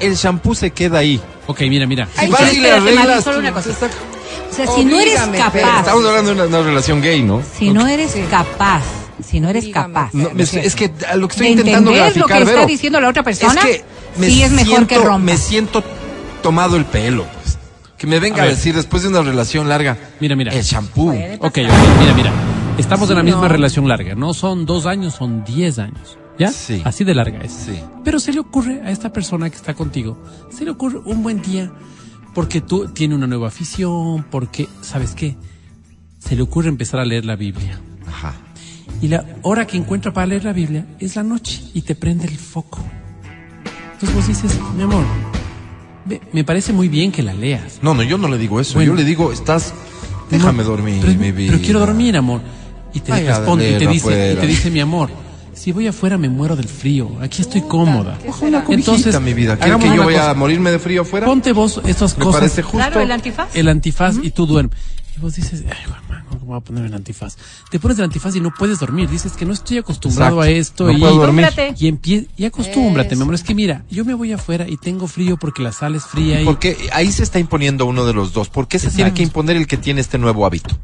El 0.00 0.14
shampoo 0.14 0.54
se 0.54 0.70
queda 0.70 0.98
ahí. 0.98 1.20
Ok, 1.46 1.60
mira, 1.62 1.86
mira. 1.86 2.06
Si 2.18 2.26
vas 2.28 2.52
y 2.52 2.58
le 2.60 2.68
espérate, 2.68 2.80
Mati, 2.82 2.96
arreglas. 2.98 3.24
solo 3.24 3.38
una 3.40 3.48
tú- 3.48 3.54
cosa. 3.54 3.70
está- 3.70 3.86
O 3.86 4.54
sea, 4.54 4.66
si 4.74 4.84
no 4.84 5.00
eres 5.00 5.20
capaz, 5.20 5.78
Estamos 5.80 6.04
hablando 6.06 6.34
de 6.34 6.42
una, 6.42 6.44
una 6.44 6.62
relación 6.62 7.00
gay, 7.00 7.22
¿no? 7.22 7.42
si 7.58 7.70
no 7.70 7.86
eres 7.86 8.14
capaz, 8.30 8.82
si 9.26 9.40
no 9.40 9.48
eres 9.48 9.64
Dígame. 9.64 9.94
capaz 9.94 10.10
No, 10.14 10.30
me- 10.32 10.42
es 10.42 10.74
que 10.76 10.90
a 11.08 11.16
lo 11.16 11.28
que 11.28 11.32
estoy 11.32 11.46
de 11.46 11.52
intentando 11.52 11.90
entender 11.90 12.16
lo 12.16 12.26
graficar, 12.26 12.38
que 12.38 12.42
está 12.44 12.54
Vero, 12.54 12.66
diciendo 12.66 13.00
la 13.00 13.08
otra 13.08 13.22
persona, 13.22 13.60
es 13.60 13.66
que 13.66 13.84
me 14.16 14.26
sí 14.28 14.42
es 14.42 14.50
mejor 14.52 14.86
que 14.86 14.96
rompa. 14.98 15.18
Me 15.18 15.36
siento 15.36 15.82
tomado 16.42 16.76
el 16.76 16.84
pelo, 16.84 17.24
pues. 17.42 17.58
Que 17.96 18.06
me 18.06 18.20
venga 18.20 18.42
A 18.44 18.46
decir 18.46 18.74
después 18.76 19.02
de 19.02 19.08
una 19.08 19.22
relación 19.22 19.68
larga. 19.68 19.96
Mira, 20.20 20.36
mira. 20.36 20.52
El 20.52 20.62
shampoo. 20.62 21.10
Ok, 21.10 21.40
ok, 21.40 21.58
mira, 22.00 22.14
mira. 22.14 22.32
Estamos 22.78 23.10
en 23.10 23.16
la 23.16 23.22
Sí, 23.22 23.26
misma 23.26 23.42
no. 23.42 23.48
relación 23.48 23.88
larga. 23.88 24.14
No 24.14 24.32
son 24.34 24.64
dos 24.66 24.86
años, 24.86 25.14
son 25.14 25.44
diez 25.44 25.78
años. 25.78 26.16
¿Ya? 26.38 26.52
Sí. 26.52 26.80
Así 26.84 27.02
de 27.04 27.14
larga 27.14 27.40
es. 27.40 27.52
Sí. 27.52 27.80
Pero 28.04 28.20
se 28.20 28.32
le 28.32 28.38
ocurre 28.40 28.80
a 28.84 28.90
esta 28.92 29.12
persona 29.12 29.50
que 29.50 29.56
está 29.56 29.74
contigo, 29.74 30.22
se 30.50 30.64
le 30.64 30.70
ocurre 30.70 30.98
un 31.04 31.22
buen 31.22 31.42
día 31.42 31.72
porque 32.34 32.60
tú 32.60 32.88
tiene 32.88 33.16
una 33.16 33.26
nueva 33.26 33.48
afición, 33.48 34.24
porque, 34.30 34.68
¿sabes 34.80 35.14
qué? 35.16 35.36
Se 36.20 36.36
le 36.36 36.42
ocurre 36.42 36.68
empezar 36.68 37.00
a 37.00 37.04
leer 37.04 37.24
la 37.24 37.34
Biblia. 37.34 37.80
Ajá. 38.06 38.34
Y 39.02 39.08
la 39.08 39.24
hora 39.42 39.66
que 39.66 39.76
encuentra 39.76 40.12
para 40.12 40.26
leer 40.28 40.44
la 40.44 40.52
Biblia 40.52 40.86
es 41.00 41.16
la 41.16 41.24
noche 41.24 41.60
y 41.74 41.82
te 41.82 41.96
prende 41.96 42.26
el 42.28 42.38
foco. 42.38 42.78
Entonces 43.94 44.14
vos 44.14 44.26
dices, 44.28 44.56
mi 44.76 44.82
amor, 44.84 45.04
me 46.32 46.44
parece 46.44 46.72
muy 46.72 46.88
bien 46.88 47.10
que 47.10 47.22
la 47.24 47.34
leas. 47.34 47.80
No, 47.82 47.94
no, 47.94 48.04
yo 48.04 48.16
no 48.16 48.28
le 48.28 48.38
digo 48.38 48.60
eso. 48.60 48.74
Bueno. 48.74 48.92
yo 48.92 48.96
le 48.96 49.04
digo, 49.04 49.32
estás. 49.32 49.74
Déjame 50.30 50.62
Amor, 50.62 50.76
dormir, 50.76 50.98
pero, 51.04 51.18
mi 51.18 51.32
vida. 51.32 51.50
pero 51.52 51.64
quiero 51.64 51.80
dormir, 51.80 52.16
amor. 52.16 52.40
Y 52.94 53.00
te 53.00 53.12
Ay, 53.12 53.24
responde 53.26 53.70
y 53.70 53.78
te 53.78 53.86
dice, 53.86 54.32
y 54.32 54.36
te 54.40 54.46
dice, 54.46 54.70
mi 54.70 54.80
amor, 54.80 55.10
si 55.52 55.72
voy 55.72 55.86
afuera 55.88 56.16
me 56.16 56.28
muero 56.28 56.56
del 56.56 56.68
frío. 56.68 57.10
Aquí 57.20 57.42
estoy 57.42 57.62
cómoda. 57.62 58.16
Una 58.40 58.64
cobijita, 58.64 59.20
mi 59.20 59.34
vida. 59.34 59.56
¿Quieres 59.56 59.78
que 59.82 59.96
yo 59.96 60.04
vaya 60.04 60.18
cosa. 60.18 60.30
a 60.30 60.34
morirme 60.34 60.70
de 60.70 60.78
frío 60.78 61.02
afuera? 61.02 61.26
Ponte 61.26 61.52
vos 61.52 61.80
estas 61.84 62.16
Me 62.16 62.24
cosas. 62.24 62.40
parece 62.40 62.62
justo. 62.62 62.78
Claro, 62.78 63.00
el 63.00 63.10
antifaz. 63.10 63.54
el 63.54 63.68
antifaz 63.68 64.16
y 64.22 64.30
tú 64.30 64.46
duermes. 64.46 64.78
Y 65.16 65.20
vos 65.20 65.34
dices, 65.34 65.64
ay, 65.68 65.76
¿cómo 65.84 66.07
voy 66.48 66.58
a 66.58 66.60
poner 66.60 66.84
el 66.86 66.94
antifaz? 66.94 67.36
Te 67.70 67.78
pones 67.78 67.98
el 67.98 68.04
antifaz 68.04 68.34
y 68.36 68.40
no 68.40 68.52
puedes 68.52 68.80
dormir. 68.80 69.08
Dices 69.08 69.32
que 69.32 69.44
no 69.44 69.52
estoy 69.52 69.78
acostumbrado 69.78 70.42
Exacto. 70.42 70.56
a 70.56 70.58
esto. 70.58 70.84
No 70.86 70.92
y, 70.92 70.98
puedo 71.00 71.14
dormir. 71.16 71.46
Y, 71.78 71.90
empie- 71.92 72.26
y 72.36 72.44
acostúmbrate, 72.44 73.14
mi 73.16 73.22
amor. 73.22 73.34
Es 73.34 73.42
que 73.42 73.54
mira, 73.54 73.84
yo 73.90 74.04
me 74.04 74.14
voy 74.14 74.32
afuera 74.32 74.66
y 74.68 74.76
tengo 74.76 75.06
frío 75.06 75.36
porque 75.36 75.62
la 75.62 75.72
sal 75.72 75.94
es 75.94 76.04
fría. 76.04 76.40
Y, 76.40 76.44
Porque 76.44 76.76
ahí 76.92 77.12
se 77.12 77.22
está 77.22 77.38
imponiendo 77.38 77.86
uno 77.86 78.04
de 78.04 78.12
los 78.14 78.32
dos. 78.32 78.48
¿Por 78.48 78.66
qué 78.68 78.78
se 78.78 78.86
Exacto. 78.86 78.96
tiene 78.96 79.14
que 79.14 79.22
imponer 79.22 79.56
el 79.56 79.66
que 79.66 79.76
tiene 79.76 80.00
este 80.00 80.18
nuevo 80.18 80.44
hábito? 80.46 80.76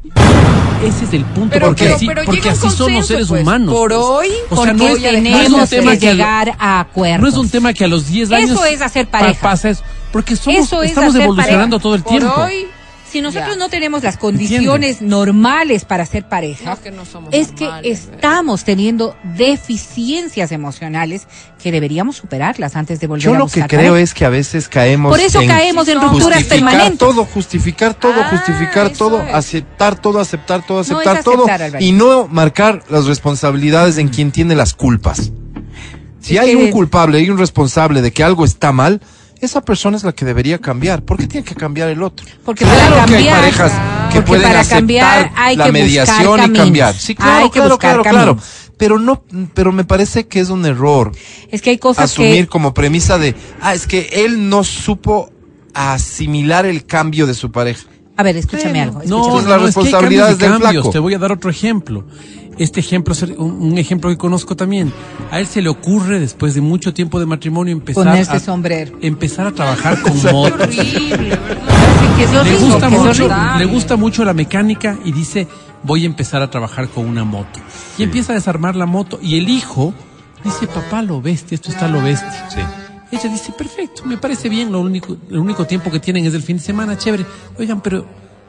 ese 0.83 1.05
es 1.05 1.13
el 1.13 1.25
punto. 1.25 1.49
Pero- 1.51 1.67
porque 1.67 1.83
pero- 1.85 1.95
así, 1.95 2.05
pero 2.07 2.23
porque 2.25 2.49
así 2.49 2.59
somos 2.59 2.75
consenso, 2.75 3.07
seres 3.07 3.27
pues. 3.27 3.41
humanos. 3.41 3.73
Por 3.73 3.93
hoy, 3.93 4.27
o 4.49 4.63
sea, 4.63 4.73
no 4.73 4.87
porque 4.87 5.07
es, 5.17 5.23
no 5.23 5.39
es 5.39 5.49
un 5.49 5.67
tema 5.67 5.97
que 5.97 6.11
llegar 6.11 6.55
a 6.59 6.79
acuerdos. 6.81 7.21
No 7.21 7.27
es 7.29 7.35
un 7.35 7.49
tema 7.49 7.73
que 7.73 7.85
a 7.85 7.87
los 7.87 8.07
10 8.07 8.31
años. 8.31 8.51
Eso 8.51 8.65
es 8.65 8.81
hacer 8.81 9.07
pareja. 9.07 9.33
pa- 9.41 9.49
pasa 9.51 9.69
eso. 9.69 9.83
Porque 10.11 10.35
somos, 10.35 10.59
Eso 10.65 10.81
es 10.83 10.89
estamos 10.91 11.15
evolucionando 11.15 11.77
pareja. 11.79 11.83
todo 11.83 11.95
el 11.95 12.03
por 12.03 12.11
tiempo. 12.11 12.33
hoy, 12.41 12.67
Si 13.15 13.21
nosotros 13.21 13.51
Ya. 13.51 13.55
no 13.59 13.69
tenemos 13.69 14.03
las 14.03 14.17
condiciones 14.17 15.01
normales 15.01 15.85
para 15.85 16.05
ser 16.05 16.27
pareja, 16.27 16.71
No, 16.71 16.81
que 16.81 16.91
no 16.91 17.05
somos 17.05 17.29
es 17.33 17.53
que 17.53 17.65
estamos 17.85 18.65
teniendo 18.65 19.15
deficiencias 19.37 20.51
emocionales 20.51 21.25
que 21.63 21.71
deberíamos 21.71 22.17
superarlas 22.17 22.75
antes 22.75 22.99
de 22.99 23.07
volver 23.07 23.23
Yo 23.23 23.35
a 23.35 23.37
lo 23.39 23.47
que 23.47 23.61
creo 23.67 23.93
pareja. 23.93 23.99
es 24.01 24.13
que 24.13 24.25
a 24.25 24.29
veces 24.29 24.67
caemos 24.67 25.11
Por 25.11 25.21
eso 25.21 25.39
en 25.39 25.47
caemos 25.47 25.87
en 25.87 26.01
rupturas 26.01 26.43
permanentes. 26.43 26.97
todo, 26.97 27.23
justificar 27.23 27.93
todo, 27.93 28.15
Ah, 28.21 28.27
justificar 28.31 28.89
todo, 28.89 29.21
es. 29.23 29.33
aceptar 29.33 29.95
todo, 29.95 30.19
aceptar 30.19 30.65
todo, 30.67 30.79
aceptar 30.79 31.23
todo 31.23 31.45
y 31.79 31.93
no 31.93 32.27
marcar 32.27 32.83
las 32.89 33.05
responsabilidades 33.05 33.97
en 33.97 34.09
quien 34.09 34.33
tiene 34.33 34.55
las 34.55 34.73
culpas. 34.73 35.31
Si 36.19 36.35
Es 36.35 36.41
hay 36.41 36.55
un 36.55 36.69
culpable 36.69 37.21
y 37.21 37.29
un 37.29 37.37
responsable 37.37 38.01
de 38.01 38.11
que 38.11 38.25
algo 38.25 38.43
está 38.43 38.73
mal, 38.73 38.99
esa 39.45 39.61
persona 39.61 39.97
es 39.97 40.03
la 40.03 40.11
que 40.11 40.25
debería 40.25 40.59
cambiar. 40.59 41.03
¿Por 41.03 41.17
qué 41.17 41.27
tiene 41.27 41.45
que 41.45 41.55
cambiar 41.55 41.89
el 41.89 42.03
otro? 42.03 42.25
Porque 42.43 42.65
claro 42.65 42.95
para 42.95 43.05
que 43.05 43.15
hay 43.15 43.25
cambiar, 43.25 43.39
parejas 43.39 43.71
que 43.71 44.15
porque 44.15 44.21
pueden 44.27 44.43
para 44.43 44.59
aceptar 44.59 44.79
cambiar 44.79 45.31
hay 45.35 45.55
la 45.55 45.65
que 45.65 45.71
mediación 45.71 46.45
y 46.45 46.57
cambiar. 46.57 46.95
Sí, 46.95 47.15
claro, 47.15 47.43
Hay 47.43 47.49
que 47.49 47.59
claro, 47.59 47.69
buscar 47.69 48.01
claro. 48.01 48.37
Pero 48.77 48.99
no, 48.99 49.23
pero 49.53 49.71
me 49.71 49.85
parece 49.85 50.27
que 50.27 50.41
es 50.41 50.49
un 50.49 50.65
error 50.65 51.13
Es 51.49 51.61
que 51.61 51.69
hay 51.69 51.77
cosas 51.77 52.11
asumir 52.11 52.43
que 52.43 52.47
como 52.47 52.73
premisa 52.73 53.17
de, 53.17 53.33
ah, 53.61 53.73
es 53.73 53.87
que 53.87 54.09
él 54.11 54.49
no 54.49 54.65
supo 54.65 55.31
asimilar 55.73 56.65
el 56.65 56.85
cambio 56.85 57.25
de 57.27 57.33
su 57.33 57.51
pareja. 57.51 57.87
A 58.17 58.23
ver, 58.23 58.37
escúchame 58.37 58.81
algo. 58.81 58.99
No, 58.99 59.03
escúchame. 59.03 59.31
Pues 59.31 59.45
las 59.45 59.61
no, 59.61 59.67
es 59.67 59.75
que 59.75 59.79
hay 59.79 59.85
responsabilidades 59.85 60.37
cambios 60.37 60.39
y 60.39 60.41
del 60.41 60.61
cambios. 60.61 60.83
flaco. 60.83 60.89
Te 60.91 60.99
voy 60.99 61.13
a 61.13 61.19
dar 61.19 61.31
otro 61.33 61.49
ejemplo. 61.49 62.05
Este 62.57 62.79
ejemplo 62.79 63.13
es 63.13 63.23
un, 63.23 63.77
ejemplo 63.77 64.09
que 64.09 64.17
conozco 64.17 64.55
también. 64.55 64.93
A 65.31 65.39
él 65.39 65.47
se 65.47 65.61
le 65.61 65.69
ocurre, 65.69 66.19
después 66.19 66.53
de 66.53 66.61
mucho 66.61 66.93
tiempo 66.93 67.19
de 67.19 67.25
matrimonio, 67.25 67.73
empezar 67.73 68.05
Ponerse 68.05 68.31
a, 68.31 68.39
sombrero. 68.39 68.97
empezar 69.01 69.47
a 69.47 69.51
trabajar 69.51 70.01
con 70.01 70.13
motos. 70.31 70.75
Le 70.75 72.57
gusta, 72.57 72.87
que 72.87 72.95
es 72.95 73.01
mucho, 73.01 73.25
horrible. 73.25 73.57
le 73.57 73.65
gusta 73.65 73.95
mucho 73.97 74.23
la 74.23 74.33
mecánica 74.33 74.97
y 75.03 75.11
dice, 75.11 75.47
voy 75.83 76.03
a 76.03 76.05
empezar 76.05 76.41
a 76.41 76.49
trabajar 76.49 76.87
con 76.87 77.05
una 77.05 77.25
moto. 77.25 77.59
Y 77.97 78.03
empieza 78.03 78.31
a 78.31 78.35
desarmar 78.35 78.75
la 78.75 78.85
moto 78.85 79.19
y 79.21 79.37
el 79.37 79.49
hijo 79.49 79.93
dice, 80.43 80.67
papá, 80.67 81.01
lo 81.01 81.21
bestia, 81.21 81.55
esto 81.55 81.71
está 81.71 81.87
lo 81.89 82.01
bestia. 82.01 82.49
Sí. 82.49 82.59
Ella 83.11 83.29
dice, 83.29 83.51
perfecto, 83.51 84.03
me 84.05 84.17
parece 84.17 84.49
bien, 84.49 84.71
lo 84.71 84.79
único, 84.79 85.17
el 85.29 85.37
único 85.37 85.65
tiempo 85.65 85.91
que 85.91 85.99
tienen 85.99 86.25
es 86.25 86.33
el 86.33 86.41
fin 86.41 86.57
de 86.57 86.63
semana, 86.63 86.97
chévere. 86.97 87.25
Oigan, 87.57 87.81
pero 87.81 88.05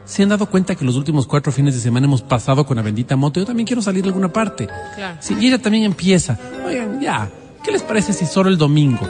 se 0.06 0.22
han 0.22 0.28
dado 0.28 0.46
cuenta 0.46 0.74
que 0.74 0.84
los 0.84 0.96
últimos 0.96 1.26
cuatro 1.26 1.52
fines 1.52 1.74
de 1.74 1.80
semana 1.80 2.06
hemos 2.06 2.22
pasado 2.22 2.64
con 2.64 2.76
la 2.76 2.82
bendita 2.82 3.16
moto. 3.16 3.40
Yo 3.40 3.46
también 3.46 3.66
quiero 3.66 3.82
salir 3.82 4.04
a 4.04 4.06
alguna 4.06 4.32
parte. 4.32 4.68
Claro. 4.94 5.18
Sí, 5.20 5.36
y 5.38 5.48
ella 5.48 5.58
también 5.58 5.84
empieza. 5.84 6.38
Oigan, 6.64 7.00
ya, 7.00 7.28
¿qué 7.62 7.72
les 7.72 7.82
parece 7.82 8.12
si 8.12 8.24
solo 8.24 8.48
el 8.48 8.56
domingo? 8.56 9.06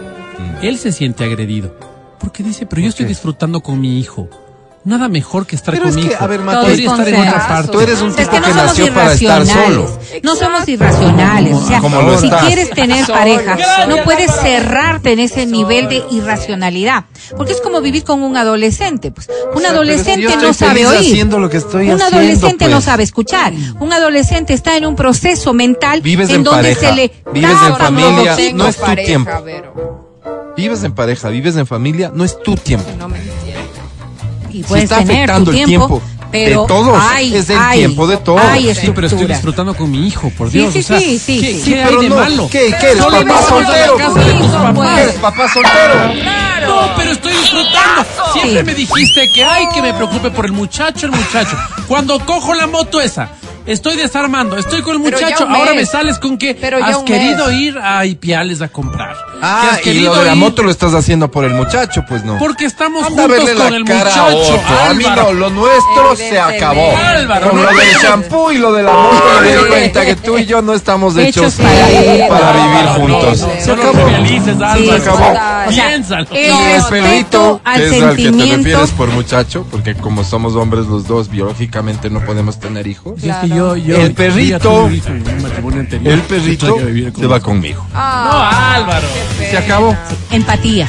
Él 0.62 0.78
se 0.78 0.90
siente 0.92 1.24
agredido. 1.24 1.76
Porque 2.18 2.42
dice, 2.42 2.66
pero 2.66 2.82
yo 2.82 2.88
estoy 2.88 3.06
disfrutando 3.06 3.61
con 3.61 3.80
mi 3.80 4.00
hijo. 4.00 4.28
Nada 4.87 5.09
mejor 5.09 5.46
que 5.46 5.57
estar 5.57 5.75
Pero 5.75 5.90
con 5.90 5.99
es 5.99 6.07
que, 6.07 6.14
a 6.14 6.27
ver, 6.29 6.40
Mato, 6.40 6.61
Podría 6.62 6.87
Todos 6.87 7.01
estar 7.01 7.09
en 7.14 7.20
otra 7.20 7.33
consensos. 7.33 7.49
parte. 7.57 7.72
Tú 7.72 7.81
eres 7.81 8.01
un 8.01 8.09
Es 8.11 8.16
tipo 8.16 8.31
que 8.31 8.37
no 8.38 8.44
que 8.46 8.51
somos 8.53 8.64
nació 8.66 8.94
para 8.94 9.12
estar 9.12 9.42
irracionales. 9.42 9.90
solo. 9.90 9.99
No 10.22 10.37
somos 10.37 10.68
irracionales. 10.68 11.55
O 11.55 11.66
sea, 11.66 11.81
Como 11.81 12.03
lo 12.03 12.18
si 12.18 12.27
estás. 12.27 12.44
quieres 12.44 12.70
tener 12.70 13.05
pareja, 13.07 13.59
no 13.88 13.96
puedes 14.05 14.31
cerrarte 14.33 15.12
en 15.12 15.18
ese 15.18 15.44
nivel 15.44 15.88
de 15.88 16.05
irracionalidad. 16.12 17.05
Porque 17.37 17.53
es 17.53 17.61
como 17.61 17.81
vivir 17.81 18.05
con 18.05 18.22
un 18.22 18.37
adolescente. 18.37 19.11
Pues. 19.11 19.29
Un 19.55 19.61
sea, 19.62 19.70
adolescente 19.72 20.29
si 20.31 20.37
no 20.37 20.53
sabe 20.55 20.87
oír. 20.87 20.99
haciendo 21.01 21.38
lo 21.40 21.51
que 21.51 21.57
estoy 21.57 21.87
un 21.90 22.01
haciendo, 22.01 22.16
adolescente 22.18 22.68
no 22.68 22.81
sabe 22.81 23.03
escuchar. 23.03 23.53
Un 23.81 23.92
adolescente 23.92 24.55
está 24.55 24.77
en 24.77 24.87
un 24.87 24.94
proceso 24.94 25.53
mental 25.53 26.01
Vives 26.01 26.29
en, 26.31 26.37
en 26.37 26.44
donde 26.44 26.75
pareja, 26.75 26.81
se 26.90 26.94
le 26.94 27.12
vives 27.35 27.51
en 27.66 27.77
familia, 27.77 28.37
no 28.55 28.68
es 28.68 28.77
tu 28.77 28.83
pareja, 28.83 29.07
tiempo. 29.07 29.42
Vero. 29.44 30.53
Vives 30.57 30.85
en 30.85 30.94
pareja, 30.94 31.29
vives 31.29 31.57
en 31.57 31.66
familia, 31.66 32.11
no 32.14 32.25
es 32.25 32.40
tu 32.40 32.55
tiempo. 32.55 32.88
No 32.99 33.09
me. 33.09 33.16
Y 34.59 34.62
puedes 34.62 34.85
está 34.85 34.99
tener 34.99 35.16
afectando 35.31 35.51
tu 35.53 35.57
el 35.59 35.64
tiempo, 35.66 35.87
tiempo 35.87 36.03
pero 36.33 36.62
de 36.62 36.69
todos, 36.69 36.99
hay- 37.03 37.35
es 37.35 37.49
el 37.51 37.59
hay- 37.59 37.79
tiempo 37.79 38.07
de 38.07 38.16
todos. 38.19 38.40
hay 38.40 38.75
Sí, 38.75 38.90
pero 38.95 39.07
estoy 39.07 39.27
disfrutando 39.27 39.75
con 39.75 39.90
mi 39.90 40.07
hijo, 40.07 40.31
por 40.37 40.51
Sí, 40.51 40.59
Dios. 40.59 40.73
sí, 40.73 40.81
o 40.81 40.83
sea, 40.83 40.99
sí, 40.99 41.19
sí, 41.19 41.40
¿qué, 41.40 41.55
sí. 41.55 41.71
qué 41.73 41.83
hay 41.83 41.88
pero 41.88 42.01
de 42.03 42.09
no, 42.09 42.16
malo? 42.16 42.49
¿qué? 42.51 42.75
¿Qué 42.81 42.90
eres, 42.90 43.05
papá 43.05 43.42
soltero? 43.49 43.97
Hijo, 43.97 44.53
papás. 44.53 44.73
pues. 44.75 44.99
¿Eres 44.99 45.14
papá 45.16 45.49
soltero? 45.53 45.95
No, 46.66 46.97
pero 46.97 47.11
estoy 47.12 47.33
disfrutando. 47.33 48.07
Siempre 48.33 48.59
Sí. 48.61 48.64
me 48.66 48.75
dijiste 48.75 49.31
que 49.33 49.45
hay 49.45 49.69
que 49.73 49.83
me 49.83 49.95
preocupe 49.95 50.31
por 50.31 50.47
el 50.47 50.53
muchacho, 50.53 51.07
el 51.07 51.12
muchacho. 51.12 51.57
Cuando 51.87 52.19
cojo 52.21 52.55
la 52.55 52.66
moto 52.66 53.01
esa, 53.01 53.29
estoy 53.66 53.96
desarmando, 53.96 54.57
estoy 54.57 54.83
con 54.83 54.94
el 54.94 54.98
muchacho, 55.00 55.46
ahora 55.48 55.74
me 55.74 55.85
sales 55.87 56.18
con 56.18 56.38
que 56.38 56.55
Pero 56.55 56.83
has 56.85 56.98
querido 56.98 57.46
mes. 57.48 57.57
ir 57.61 57.79
a 57.79 58.05
Ipiales 58.07 58.62
a 58.62 58.68
comprar. 58.68 59.16
Ah, 59.42 59.70
has 59.72 59.87
y 59.87 60.00
lo 60.00 60.14
de 60.14 60.24
la 60.24 60.33
ir 60.33 60.38
moto 60.38 60.62
lo 60.62 60.70
estás 60.70 60.94
haciendo 60.94 61.31
por 61.31 61.44
el 61.44 61.52
muchacho, 61.55 62.05
pues 62.09 62.24
no. 62.24 62.38
Porque 62.38 62.64
estamos 62.64 63.05
Anda 63.07 63.22
juntos 63.24 63.50
con 63.50 63.74
el 63.74 63.85
muchacho. 63.85 64.61
a. 64.66 64.90
A 64.90 64.94
mí 64.94 65.05
no, 65.14 65.33
lo 65.33 65.50
nuestro 65.50 66.16
se 66.16 66.38
acabó. 66.38 66.96
Álvaro, 66.96 67.50
Con 67.50 67.57
no 67.59 67.70
lo 67.70 67.76
del 67.79 67.88
shampoo 68.02 68.52
y 68.52 68.59
lo 68.59 68.72
de 68.72 68.83
la 68.83 68.92
moto 68.92 69.24
me 69.42 69.48
di 69.57 69.64
cuenta 69.68 70.05
que 70.07 70.16
tú 70.16 70.38
y 70.38 70.46
yo 70.46 70.62
no 70.62 70.72
estamos 70.74 71.16
hechos, 71.16 71.55
Hechos 71.59 71.66
para 71.66 71.87
vivir. 71.88 72.29
para 72.29 72.52
vivir 72.52 72.85
No, 72.85 72.94
juntos. 72.94 73.40
no. 73.40 73.48
Se 73.64 73.72
acabó. 73.72 74.07
felices, 74.11 74.55
Álvaro. 74.55 74.85
Se 74.85 74.92
acabó. 74.94 75.26
O 75.68 75.72
sea, 75.72 75.88
Piénsalo. 75.88 76.26
el 76.33 76.44
Y 76.46 76.72
el 76.72 76.83
perrito, 76.88 77.61
al 77.64 77.76
que 77.81 77.87
es 77.96 78.02
al 78.02 78.16
que 78.16 78.33
te 78.33 78.57
refieres 78.57 78.90
por 78.92 79.09
muchacho, 79.09 79.66
porque 79.70 79.94
como 79.94 80.24
somos 80.24 80.55
hombres 80.55 80.87
los 80.87 81.07
dos, 81.07 81.29
biológicamente 81.29 82.09
no 82.11 82.20
podemos 82.20 82.59
tener 82.61 82.87
hijos. 82.87 83.20
Si 83.20 83.29
es 83.29 83.37
que 83.37 83.48
yo, 83.57 83.77
yo, 83.77 83.97
El 83.97 84.14
perrito- 84.14 84.90
hijo 84.92 85.09
anterior. 85.73 86.12
El 86.12 86.21
perrito 86.23 86.77
se 87.19 87.27
va 87.27 87.40
conmigo. 87.40 87.87
Ah, 87.95 88.29
No, 88.31 88.83
Álvaro. 88.83 89.07
Se 89.38 89.57
acabó. 89.57 89.97
Empatía. 90.31 90.87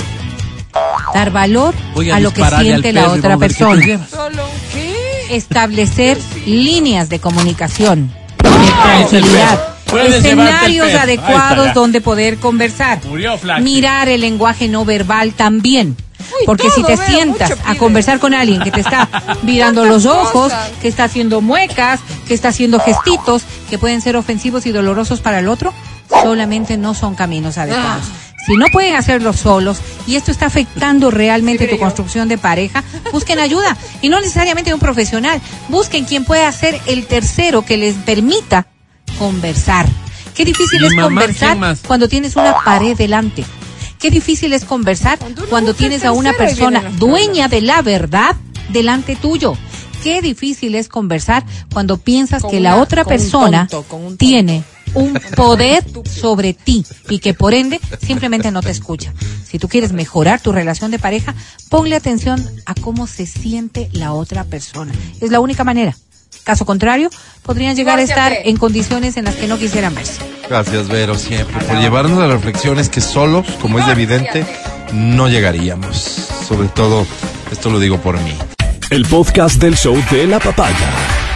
Dar 1.13 1.31
valor 1.31 1.73
Voy 1.95 2.11
a, 2.11 2.19
lo 2.19 2.31
que 2.31 2.43
siente 2.45 2.93
la 2.93 3.09
otra 3.09 3.37
persona. 3.37 3.83
llevas. 3.83 4.09
¿Solo 4.09 4.45
un 4.45 4.51
qué? 4.73 5.35
Establecer 5.35 6.17
líneas 6.45 7.09
de 7.09 7.19
comunicación. 7.19 8.11
Escenarios 10.07 10.93
adecuados 10.93 11.73
donde 11.73 12.01
poder 12.01 12.37
conversar. 12.37 12.99
Murió. 13.05 13.39
Mirar 13.61 14.09
el 14.09 14.21
lenguaje 14.21 14.67
no 14.67 14.85
verbal 14.85 15.33
también. 15.33 15.95
Porque 16.45 16.69
si 16.69 16.83
te 16.83 16.97
sientas 16.97 17.49
mucho 17.51 17.61
a 17.65 17.75
conversar 17.75 18.19
con 18.19 18.33
alguien 18.33 18.61
que 18.61 18.71
te 18.71 18.81
está 18.81 19.09
mirando 19.43 19.85
los 19.85 20.05
ojos, 20.05 20.51
cosas. 20.51 20.69
que 20.81 20.87
está 20.87 21.05
haciendo 21.05 21.41
muecas, 21.41 21.99
que 22.27 22.33
está 22.33 22.49
haciendo 22.49 22.79
gestitos 22.79 23.43
que 23.69 23.77
pueden 23.77 24.01
ser 24.01 24.15
ofensivos 24.15 24.65
y 24.65 24.71
dolorosos 24.71 25.19
para 25.21 25.39
el 25.39 25.47
otro, 25.47 25.73
solamente 26.23 26.77
no 26.77 26.93
son 26.93 27.15
caminos 27.15 27.57
adecuados. 27.57 28.05
Si 28.45 28.55
no 28.55 28.67
pueden 28.71 28.95
hacerlo 28.95 29.33
solos 29.33 29.79
y 30.05 30.15
esto 30.15 30.31
está 30.31 30.45
afectando 30.45 31.11
realmente 31.11 31.65
Sí, 31.65 31.69
tu 31.71 31.75
yo. 31.75 31.81
construcción 31.81 32.29
de 32.29 32.37
pareja, 32.37 32.81
busquen 33.11 33.39
ayuda 33.39 33.75
y 34.01 34.07
no 34.07 34.21
necesariamente 34.21 34.73
un 34.73 34.79
profesional. 34.79 35.41
Busquen 35.67 36.05
quien 36.05 36.23
pueda 36.23 36.49
ser 36.53 36.79
el 36.85 37.07
tercero 37.07 37.65
que 37.65 37.75
les 37.75 37.95
permita 37.95 38.67
conversar. 39.19 39.85
Qué 40.33 40.45
difícil 40.45 40.79
Mi 40.79 40.87
es 40.87 40.93
mamá, 40.93 41.07
conversar 41.07 41.57
cuando 41.87 42.07
tienes 42.07 42.35
una 42.37 42.55
pared 42.63 42.95
delante. 42.95 43.43
Qué 43.99 44.11
difícil 44.11 44.53
es 44.53 44.65
conversar 44.65 45.19
Cuando 45.49 45.73
tienes 45.73 46.05
a 46.05 46.11
una 46.11 46.33
persona 46.33 46.83
dueña 46.97 47.47
de 47.47 47.61
la 47.61 47.81
verdad 47.81 48.35
delante 48.69 49.15
tuyo. 49.15 49.55
Qué 50.03 50.21
difícil 50.21 50.75
es 50.75 50.87
conversar 50.87 51.43
cuando 51.73 51.97
piensas 51.97 52.43
Con 52.43 52.51
que 52.51 52.59
la 52.59 52.77
otra 52.77 53.01
un 53.01 53.07
persona 53.07 53.67
tonto, 53.67 53.97
un 53.97 54.17
tiene 54.17 54.63
un 54.93 55.13
poder 55.35 55.83
sobre 56.09 56.53
ti 56.53 56.85
y 57.09 57.19
que 57.19 57.33
por 57.33 57.53
ende 57.53 57.79
simplemente 58.01 58.51
no 58.51 58.61
te 58.61 58.71
escucha. 58.71 59.13
Si 59.43 59.59
tú 59.59 59.67
quieres 59.67 59.91
mejorar 59.93 60.41
tu 60.41 60.51
relación 60.51 60.91
de 60.91 60.99
pareja, 60.99 61.35
ponle 61.69 61.95
atención 61.95 62.43
a 62.65 62.73
cómo 62.75 63.07
se 63.07 63.25
siente 63.25 63.89
la 63.93 64.13
otra 64.13 64.43
persona. 64.43 64.93
Es 65.19 65.31
la 65.31 65.39
única 65.39 65.63
manera. 65.63 65.95
Caso 66.47 66.63
contrario, 66.63 67.09
podrían 67.43 67.75
llegar 67.75 67.99
a 67.99 68.01
estar 68.01 68.31
en 68.31 68.55
condiciones 68.55 69.17
en 69.17 69.25
las 69.25 69.35
que 69.35 69.47
no 69.47 69.57
quisieran 69.57 69.93
verse. 69.93 70.21
Gracias, 70.47 70.87
Vero, 70.87 71.15
siempre, 71.15 71.59
por 71.65 71.77
llevarnos 71.77 72.17
a 72.19 72.27
reflexiones 72.27 72.87
que 72.87 73.01
solos, 73.01 73.45
como 73.61 73.79
es 73.79 73.87
evidente, 73.89 74.45
no 74.93 75.27
llegaríamos. 75.27 75.97
Sobre 76.47 76.69
todo, 76.69 77.05
esto 77.51 77.69
lo 77.69 77.81
digo 77.81 77.97
por 77.97 78.17
mí. 78.21 78.33
El 78.89 79.05
podcast 79.07 79.57
del 79.61 79.75
show 79.75 80.01
de 80.09 80.25
la 80.25 80.39
papaya. 80.39 81.26